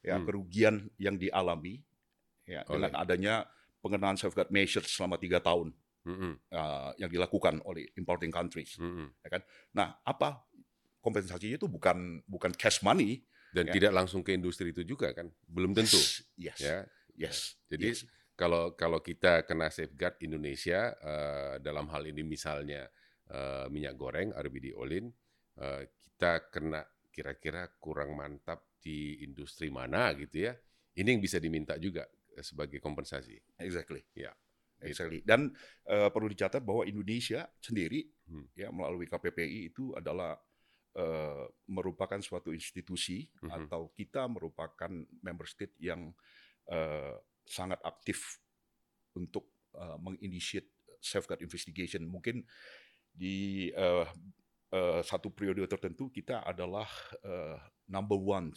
ya 0.00 0.16
Hmm. 0.16 0.24
kerugian 0.26 0.88
yang 0.96 1.20
dialami 1.20 1.84
ya 2.48 2.64
dengan 2.64 2.96
Oleh. 2.96 3.02
adanya 3.04 3.34
pengenaan 3.84 4.16
safeguard 4.16 4.48
measures 4.48 4.88
selama 4.88 5.20
tiga 5.20 5.38
tahun 5.44 5.76
Mm-mm. 6.08 6.32
eh, 6.50 6.90
yang 6.98 7.12
dilakukan 7.12 7.60
oleh 7.68 7.84
importing 8.00 8.32
countries. 8.32 8.80
Mm-mm. 8.80 9.12
Nah, 9.76 10.00
apa 10.02 10.40
kompensasinya 11.04 11.56
itu 11.60 11.68
bukan 11.68 12.24
bukan 12.28 12.52
cash 12.56 12.80
money, 12.80 13.24
Dan 13.50 13.66
Ya. 13.66 13.74
tidak 13.74 13.90
langsung 13.98 14.22
ke 14.22 14.30
industri 14.30 14.70
itu 14.70 14.86
juga 14.86 15.10
kan, 15.10 15.26
belum 15.50 15.74
tentu. 15.74 15.98
Yes, 16.38 16.62
Ya, 16.62 16.86
yes. 17.18 17.58
Jadi 17.66 17.90
yes. 17.90 18.06
Kalau 18.40 18.72
kalau 18.72 19.04
kita 19.04 19.44
kena 19.44 19.68
safeguard 19.68 20.16
Indonesia 20.24 20.96
eh, 20.96 21.54
dalam 21.60 21.84
hal 21.92 22.08
ini 22.08 22.24
misalnya 22.24 22.88
eh, 23.28 23.66
minyak 23.68 23.94
goreng 24.00 24.32
RBD 24.32 24.72
Olin, 24.80 25.12
eh, 25.60 25.82
kita 26.00 26.48
kena 26.48 26.80
kira-kira 27.12 27.68
kurang 27.76 28.16
mantap 28.16 28.64
di 28.80 29.20
industri 29.20 29.68
mana 29.68 30.16
gitu 30.16 30.48
ya. 30.48 30.56
Ini 30.96 31.12
yang 31.12 31.20
bisa 31.20 31.36
diminta 31.36 31.76
juga 31.76 32.08
sebagai 32.40 32.80
kompensasi. 32.80 33.36
exactly. 33.60 34.00
Ya, 34.16 34.32
Exactly. 34.80 35.20
Dan 35.20 35.52
eh, 35.84 36.08
perlu 36.08 36.32
dicatat 36.32 36.64
bahwa 36.64 36.88
Indonesia 36.88 37.44
sendiri 37.60 38.08
Hmm. 38.30 38.46
ya 38.54 38.70
melalui 38.70 39.10
KPPI 39.10 39.74
itu 39.74 39.90
adalah 39.98 40.38
eh, 40.94 41.46
merupakan 41.66 42.18
suatu 42.22 42.54
institusi 42.54 43.26
Mhm. 43.42 43.66
atau 43.66 43.90
kita 43.94 44.30
merupakan 44.30 44.90
member 45.22 45.46
state 45.50 45.74
yang 45.82 46.14
eh, 46.70 47.14
sangat 47.44 47.80
aktif 47.82 48.38
untuk 49.14 49.48
eh, 49.74 49.96
menginitiate 49.98 50.68
safeguard 50.98 51.40
investigation. 51.40 52.04
Mungkin 52.04 52.44
di 53.10 53.68
eh, 53.68 54.06
eh, 54.70 55.00
satu 55.02 55.30
periode 55.30 55.66
tertentu 55.66 56.08
kita 56.08 56.42
adalah 56.42 56.88
eh, 57.22 57.58
number 57.86 58.16
one 58.16 58.50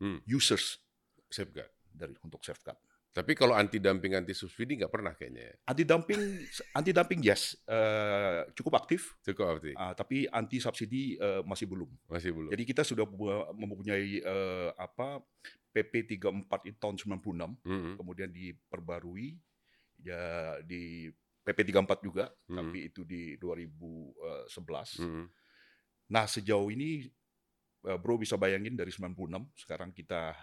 Hmm. 0.00 0.16
users 0.24 0.80
Safeguard. 1.28 1.68
dari 1.92 2.16
untuk 2.24 2.40
safeguard. 2.40 2.80
Tapi 3.12 3.34
kalau 3.34 3.52
anti 3.52 3.76
dumping 3.76 4.16
anti 4.16 4.32
subsidi 4.32 4.80
nggak 4.80 4.88
pernah 4.88 5.12
kayaknya 5.12 5.50
ya. 5.50 5.54
Anti 5.68 5.82
dumping, 5.84 6.22
anti 6.72 6.90
dumping 6.94 7.20
yes, 7.20 7.58
eh, 7.68 8.48
cukup 8.56 8.80
aktif, 8.80 9.12
Cukup 9.20 9.58
arti. 9.60 9.74
ah, 9.76 9.92
tapi 9.92 10.24
anti 10.24 10.56
subsidi 10.56 11.18
eh, 11.20 11.42
masih 11.44 11.68
belum. 11.68 11.90
Masih 12.08 12.32
belum. 12.32 12.48
Jadi 12.48 12.62
kita 12.64 12.80
sudah 12.80 13.04
pu- 13.04 13.50
mempunyai 13.52 14.24
eh, 14.24 14.70
apa 14.72 15.20
PP 15.70 16.18
34 16.18 16.66
itu 16.66 16.76
tahun 16.82 16.96
96, 16.98 17.62
Mm-mm. 17.62 17.94
kemudian 17.96 18.30
diperbarui 18.30 19.38
ya 20.02 20.56
di 20.66 21.06
PP 21.46 21.70
34 21.72 22.06
juga, 22.06 22.26
Mm-mm. 22.50 22.58
tapi 22.58 22.78
itu 22.90 23.06
di 23.06 23.38
2011. 23.38 25.00
Mm-mm. 25.00 25.26
Nah 26.10 26.24
sejauh 26.26 26.68
ini 26.74 27.06
eh, 27.86 27.98
Bro 28.02 28.18
bisa 28.18 28.34
bayangin 28.34 28.74
dari 28.74 28.90
96 28.90 29.14
sekarang 29.54 29.94
kita 29.94 30.34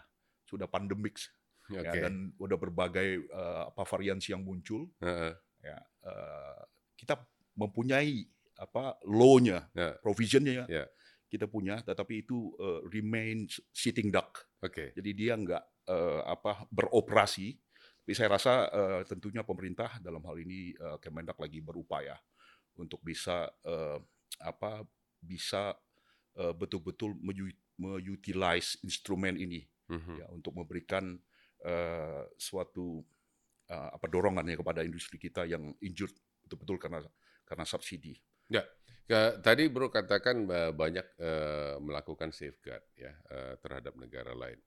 sudah 0.48 0.66
pandemik 0.72 1.20
Oke. 1.68 1.84
ya, 1.84 1.92
dan 1.92 2.32
udah 2.40 2.56
berbagai 2.56 3.20
eh, 3.28 3.64
apa 3.68 3.84
variansi 3.84 4.32
yang 4.32 4.48
muncul 4.48 4.88
Heeh. 5.04 5.36
ya 5.60 5.78
eh, 6.08 6.62
kita 6.96 7.20
mempunyai 7.60 8.26
apa 8.58 8.98
law-nya, 9.06 9.70
Ya. 9.78 9.94
provision-nya 10.02 10.66
Ya. 10.66 10.90
Kita 11.28 11.46
punya, 11.48 11.84
tetapi 11.84 12.24
itu 12.24 12.56
eh, 12.60 12.82
remains 12.88 13.60
sitting 13.76 14.10
duck. 14.12 14.48
Oke. 14.64 14.96
Jadi 14.96 15.12
dia 15.14 15.36
nggak 15.36 15.64
eh, 15.92 16.22
apa 16.24 16.66
beroperasi. 16.72 17.56
Tapi 18.08 18.14
saya 18.16 18.30
rasa 18.40 18.54
eh, 18.72 19.02
tentunya 19.04 19.44
pemerintah 19.44 20.00
dalam 20.00 20.24
hal 20.24 20.40
ini 20.40 20.72
eh, 20.72 20.98
Kemendak 21.04 21.36
lagi 21.40 21.60
berupaya 21.60 22.16
untuk 22.80 23.04
bisa 23.04 23.52
eh, 23.68 24.00
apa 24.40 24.88
bisa 25.20 25.76
eh, 26.40 26.54
betul-betul 26.56 27.18
mengutilize 27.78 28.80
instrumen 28.84 29.38
ini 29.38 29.66
Mhm. 29.88 30.20
ya 30.20 30.28
untuk 30.36 30.52
memberikan 30.52 31.16
eh, 31.64 32.24
suatu 32.36 33.00
eh, 33.72 33.90
apa 33.96 34.04
dorongannya 34.08 34.60
kepada 34.60 34.84
industri 34.84 35.16
kita 35.16 35.48
yang 35.48 35.72
injured 35.80 36.12
betul-betul 36.44 36.76
karena 36.76 37.00
karena 37.48 37.64
subsidi. 37.64 38.20
Ke- 38.52 38.68
tadi 39.40 39.64
Bro 39.72 39.88
katakan 39.88 40.38
eh, 40.52 40.72
banyak 40.76 41.08
eh, 41.20 41.76
melakukan 41.80 42.30
safeguard 42.36 42.84
ya 43.00 43.14
eh, 43.32 43.56
terhadap 43.64 43.96
negara 43.96 44.36
lain. 44.36 44.60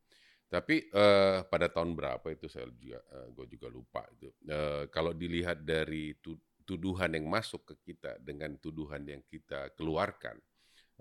Tapi 0.50 0.90
eh, 0.90 1.38
pada 1.46 1.68
tahun 1.70 1.94
berapa 1.94 2.26
itu 2.32 2.46
saya 2.50 2.66
juga 2.74 3.00
gue 3.36 3.46
juga 3.54 3.68
lupa 3.70 4.02
itu. 4.16 4.32
Eh, 4.48 4.84
kalau 4.90 5.12
dilihat 5.12 5.62
dari 5.62 6.16
tu- 6.18 6.40
tuduhan 6.64 7.12
yang 7.16 7.26
masuk 7.28 7.68
ke 7.68 7.74
kita 7.92 8.16
dengan 8.22 8.56
tuduhan 8.58 9.04
yang 9.06 9.22
kita 9.28 9.72
keluarkan 9.76 10.38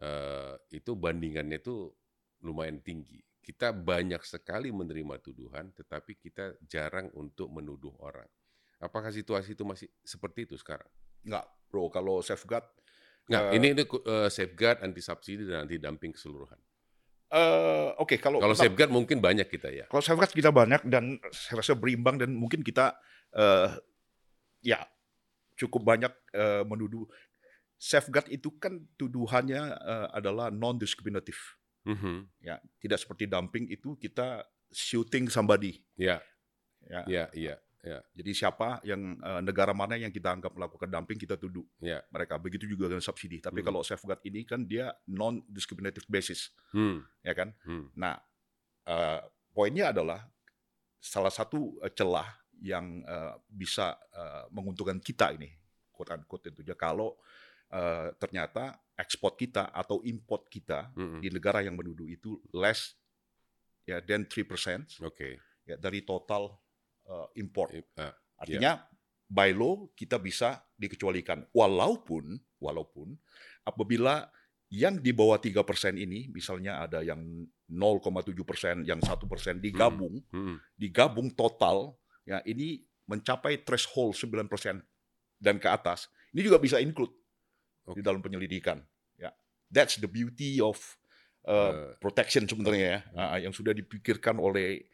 eh, 0.02 0.56
itu 0.76 0.92
bandingannya 0.96 1.60
itu 1.60 1.92
lumayan 2.46 2.80
tinggi. 2.84 3.20
Kita 3.40 3.74
banyak 3.74 4.22
sekali 4.22 4.70
menerima 4.70 5.18
tuduhan, 5.24 5.74
tetapi 5.74 6.20
kita 6.22 6.60
jarang 6.70 7.10
untuk 7.18 7.50
menuduh 7.50 7.96
orang. 8.04 8.28
Apakah 8.80 9.12
situasi 9.12 9.58
itu 9.58 9.64
masih 9.68 9.90
seperti 10.06 10.48
itu 10.48 10.56
sekarang? 10.56 10.88
Enggak, 11.26 11.46
bro. 11.68 11.90
Kalau 11.92 12.22
safeguard, 12.24 12.64
Nggak, 13.30 13.42
Eh, 13.46 13.56
ini 13.56 13.68
ini 13.72 13.84
eh, 13.86 14.28
safeguard, 14.28 14.82
anti 14.82 15.00
subsidi 15.00 15.46
dan 15.46 15.64
anti 15.64 15.78
dumping 15.78 16.12
keseluruhan. 16.12 16.58
eh 17.30 17.94
oke 17.96 18.18
kalau 18.18 18.42
Kalau 18.42 18.58
kita- 18.58 18.66
safeguard 18.66 18.90
mungkin 18.90 19.22
banyak 19.22 19.46
kita 19.46 19.70
ya. 19.70 19.86
Kalau 19.86 20.02
safeguard 20.02 20.34
kita 20.34 20.50
banyak 20.50 20.82
dan 20.90 21.22
saya 21.30 21.62
rasa 21.62 21.78
berimbang 21.78 22.18
dan 22.18 22.34
mungkin 22.34 22.66
kita 22.66 22.98
eh, 23.32 23.70
ya 24.66 24.82
cukup 25.54 25.86
banyak 25.86 26.10
eh, 26.34 26.66
menuduh 26.66 27.06
safeguard 27.78 28.26
itu 28.28 28.50
kan 28.58 28.82
tuduhannya 28.98 29.62
eh, 29.62 30.08
adalah 30.12 30.50
non 30.50 30.76
diskriminatif 30.76 31.54
Mhm. 31.86 32.26
ya 32.42 32.58
tidak 32.82 32.98
seperti 32.98 33.24
dumping 33.24 33.70
itu 33.70 33.94
kita 33.96 34.42
shooting 34.68 35.30
somebody 35.30 35.78
Ya, 35.96 36.26
ya 36.82 37.30
ya, 37.32 37.56
iya, 37.84 38.00
jadi 38.16 38.32
siapa 38.36 38.80
yang 38.84 39.16
eh, 39.20 39.42
negara 39.44 39.72
mana 39.72 39.96
yang 39.96 40.12
kita 40.12 40.32
anggap 40.36 40.52
melakukan 40.56 40.90
dumping 40.92 41.18
kita 41.20 41.36
tuduh. 41.40 41.64
Ya. 41.80 42.04
mereka 42.12 42.36
begitu 42.38 42.68
juga 42.68 42.92
dengan 42.92 43.04
subsidi. 43.04 43.40
Tapi 43.40 43.62
Hmm. 43.62 43.68
kalau 43.72 43.82
safeguard 43.86 44.20
ini 44.28 44.44
kan 44.44 44.64
dia 44.66 44.92
non 45.08 45.44
discriminative 45.48 46.06
basis. 46.08 46.52
Hmm, 46.76 47.04
ya 47.24 47.34
kan? 47.34 47.56
Hmm, 47.64 47.88
Nah, 47.96 48.20
eh, 48.88 49.22
poinnya 49.56 49.92
adalah 49.96 50.28
salah 51.00 51.32
satu 51.32 51.80
eh, 51.84 51.92
celah 51.96 52.28
yang 52.60 53.00
eh, 53.08 53.34
bisa 53.48 53.96
eh, 54.12 54.46
menguntungkan 54.52 55.00
kita 55.00 55.32
ini, 55.36 55.48
quote 55.96 56.12
unquote 56.16 56.52
tentunya 56.52 56.76
kalau 56.76 57.16
eh, 57.72 58.12
ternyata 58.20 58.76
ekspor 59.00 59.40
kita 59.40 59.72
atau 59.72 60.04
import 60.04 60.52
kita 60.52 60.92
mhm. 60.92 61.24
di 61.24 61.30
negara 61.32 61.64
yang 61.64 61.80
menuduh 61.80 62.04
itu 62.12 62.36
less 62.52 63.00
ya 63.88 64.04
than 64.04 64.28
3% 64.28 65.00
Oke. 65.08 65.40
ya 65.64 65.80
dari 65.80 66.04
total 66.04 66.52
eh, 67.10 67.28
import. 67.42 67.74
Ah, 67.98 68.14
Artinya 68.40 68.86
by 69.30 69.54
law 69.54 69.90
kita 69.94 70.18
bisa 70.18 70.62
dikecualikan 70.78 71.46
walaupun 71.54 72.38
walaupun 72.58 73.14
apabila 73.62 74.26
yang 74.70 75.02
di 75.02 75.10
bawah 75.10 75.42
3% 75.42 75.98
ini 75.98 76.30
misalnya 76.30 76.86
ada 76.86 77.02
yang 77.02 77.22
0,7%, 77.70 78.86
yang 78.86 79.02
1% 79.02 79.62
digabung, 79.62 80.22
mhm. 80.30 80.56
digabung 80.78 81.34
total 81.34 81.98
ya 82.26 82.42
ini 82.46 82.86
mencapai 83.10 83.66
threshold 83.66 84.14
9% 84.14 84.46
dan 85.42 85.58
ke 85.58 85.66
atas. 85.70 86.06
Ini 86.30 86.46
juga 86.46 86.62
bisa 86.62 86.78
include 86.78 87.14
di 87.98 88.02
Oke. 88.02 88.06
dalam 88.06 88.22
penyelidikan 88.22 88.78
ya. 89.18 89.34
That's 89.74 89.98
the 89.98 90.06
beauty 90.10 90.62
of 90.62 90.78
uh, 91.50 91.98
protection 91.98 92.46
sebenarnya 92.46 92.86
ya, 92.86 93.00
uh, 93.18 93.38
yang 93.42 93.54
sudah 93.54 93.74
dipikirkan 93.74 94.38
oleh 94.38 94.86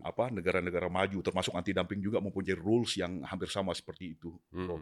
apa 0.00 0.32
negara-negara 0.32 0.88
maju, 0.88 1.20
termasuk 1.20 1.52
anti 1.52 1.76
dumping 1.76 2.00
juga 2.00 2.24
mempunyai 2.24 2.56
rules 2.56 2.96
yang 2.96 3.20
hampir 3.28 3.52
sama 3.52 3.76
seperti 3.76 4.16
itu. 4.16 4.32
Hmm. 4.54 4.80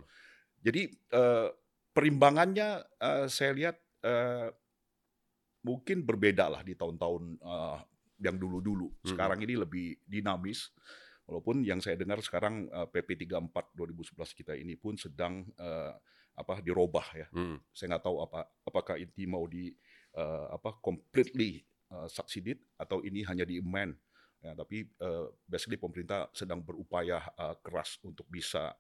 Jadi 0.62 0.87
uh, 1.16 1.51
perimbangannya 1.90 2.85
uh, 3.03 3.27
saya 3.27 3.51
lihat 3.51 3.77
uh, 4.07 4.55
mungkin 5.66 6.07
berbeda 6.07 6.46
lah 6.49 6.62
di 6.62 6.79
tahun-tahun 6.79 7.42
uh, 7.42 7.79
yang 8.20 8.37
dulu-dulu. 8.37 8.88
Hmm. 9.03 9.09
Sekarang 9.16 9.38
ini 9.42 9.57
lebih 9.57 9.99
dinamis. 10.05 10.70
Walaupun 11.31 11.62
yang 11.62 11.79
saya 11.79 11.94
dengar 11.94 12.18
sekarang 12.23 12.66
uh, 12.75 12.90
PP 12.90 13.27
34 13.31 13.79
2011 13.79 14.18
kita 14.35 14.53
ini 14.59 14.75
pun 14.75 14.99
sedang 14.99 15.46
uh, 15.59 15.94
apa 16.35 16.59
dirubah 16.64 17.07
ya. 17.14 17.27
Hmm. 17.31 17.59
Saya 17.70 17.96
nggak 17.96 18.05
tahu 18.05 18.16
apa 18.25 18.40
apakah 18.66 18.96
ini 18.99 19.25
mau 19.31 19.46
di 19.46 19.70
uh, 20.18 20.51
apa 20.51 20.75
completely 20.83 21.62
uh, 21.94 22.11
succeeded 22.11 22.59
atau 22.75 23.05
ini 23.07 23.23
hanya 23.27 23.46
di 23.46 23.62
amend. 23.62 23.94
Ya, 24.40 24.57
tapi 24.57 24.88
uh, 25.05 25.29
basically 25.44 25.76
pemerintah 25.76 26.33
sedang 26.33 26.64
berupaya 26.64 27.20
uh, 27.37 27.61
keras 27.61 28.00
untuk 28.00 28.24
bisa 28.24 28.72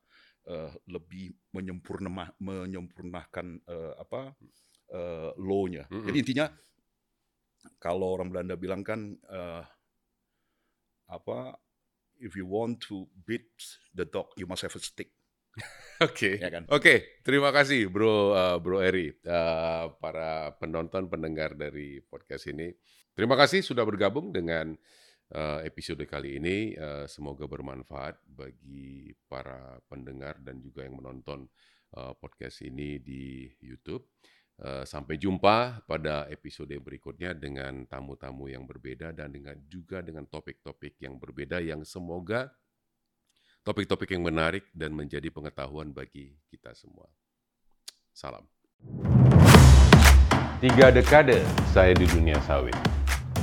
uh, 0.48 0.72
lebih 0.88 1.36
menyempurna 1.52 2.32
menyempurnakan 2.40 3.60
uh, 3.68 3.92
apa 4.00 4.32
uh, 4.96 5.30
law-nya. 5.36 5.84
Mm 5.92 6.00
-hmm. 6.00 6.06
Jadi 6.08 6.16
intinya 6.16 6.46
kalau 7.76 8.16
orang 8.16 8.32
Belanda 8.32 8.56
bilang 8.56 8.80
kan 8.80 9.12
uh, 9.28 9.60
apa 11.12 11.60
if 12.20 12.32
you 12.36 12.48
want 12.48 12.80
to 12.80 13.04
beat 13.28 13.52
the 13.92 14.08
dog 14.08 14.32
you 14.40 14.48
must 14.48 14.64
have 14.64 14.72
a 14.72 14.80
stick. 14.80 15.12
Oke, 16.00 16.14
okay. 16.16 16.34
ya 16.40 16.48
kan? 16.48 16.64
Oke, 16.70 16.80
okay. 16.80 16.98
terima 17.20 17.52
kasih 17.52 17.90
Bro 17.92 18.32
uh, 18.32 18.56
Bro 18.56 18.80
Eri, 18.80 19.12
uh, 19.28 19.92
para 20.00 20.56
penonton 20.56 21.10
pendengar 21.12 21.52
dari 21.52 22.00
podcast 22.00 22.48
ini. 22.48 22.72
Terima 23.12 23.36
kasih 23.36 23.60
sudah 23.60 23.84
bergabung 23.84 24.32
dengan 24.32 24.72
uh, 25.34 25.60
episode 25.66 26.02
kali 26.06 26.38
ini. 26.38 26.74
Uh, 26.74 27.06
semoga 27.10 27.46
bermanfaat 27.46 28.18
bagi 28.26 29.14
para 29.30 29.78
pendengar 29.86 30.38
dan 30.42 30.58
juga 30.62 30.86
yang 30.86 30.98
menonton 30.98 31.46
uh, 31.98 32.14
podcast 32.18 32.62
ini 32.66 32.98
di 33.02 33.50
YouTube. 33.62 34.06
Eh, 34.60 34.84
sampai 34.84 35.16
jumpa 35.16 35.88
pada 35.88 36.28
episode 36.28 36.76
berikutnya 36.76 37.32
dengan 37.32 37.88
tamu-tamu 37.88 38.44
yang 38.44 38.68
berbeda 38.68 39.08
dan 39.08 39.32
dengan 39.32 39.56
juga 39.64 40.04
dengan 40.04 40.28
topik-topik 40.28 41.00
yang 41.00 41.16
berbeda 41.16 41.64
yang 41.64 41.80
semoga 41.80 42.52
topik-topik 43.64 44.12
yang 44.12 44.20
menarik 44.20 44.68
dan 44.76 44.92
menjadi 44.92 45.32
pengetahuan 45.32 45.96
bagi 45.96 46.36
kita 46.52 46.76
semua. 46.76 47.08
Salam. 48.12 48.44
Tiga 50.60 50.92
dekade 50.92 51.40
saya 51.72 51.96
di 51.96 52.04
dunia 52.04 52.36
sawit. 52.44 52.76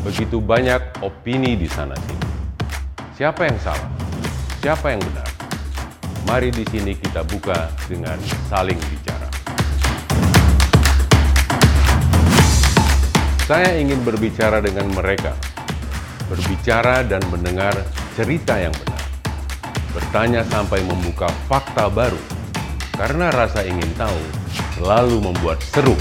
Begitu 0.06 0.38
banyak 0.38 1.02
opini 1.02 1.58
di 1.58 1.66
sana 1.66 1.96
sini. 1.96 2.28
Siapa 3.18 3.50
yang 3.50 3.58
salah? 3.62 3.90
Siapa 4.62 4.94
yang 4.94 5.02
benar? 5.02 5.30
Mari 6.28 6.52
di 6.52 6.68
sini 6.68 6.92
kita 6.94 7.24
buka 7.24 7.72
dengan 7.88 8.20
saling 8.52 8.78
bicara. 8.78 9.30
Saya 13.48 13.80
ingin 13.80 14.04
berbicara 14.04 14.60
dengan 14.60 14.92
mereka, 14.92 15.32
berbicara 16.28 17.08
dan 17.08 17.24
mendengar 17.32 17.72
cerita 18.20 18.60
yang 18.60 18.76
benar, 18.76 19.04
bertanya 19.96 20.44
sampai 20.52 20.84
membuka 20.84 21.32
fakta 21.48 21.88
baru, 21.88 22.20
karena 23.00 23.32
rasa 23.32 23.64
ingin 23.64 23.88
tahu 23.96 24.20
selalu 24.76 25.32
membuat 25.32 25.64
seru. 25.64 25.96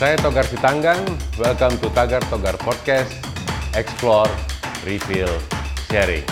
Saya 0.00 0.16
Togar 0.16 0.48
Sitanggang, 0.48 0.96
welcome 1.36 1.76
to 1.76 1.92
Tagar 1.92 2.24
Togar 2.32 2.56
Podcast, 2.56 3.20
Explore, 3.76 4.32
Refill, 4.80 5.28
Sharing. 5.92 6.24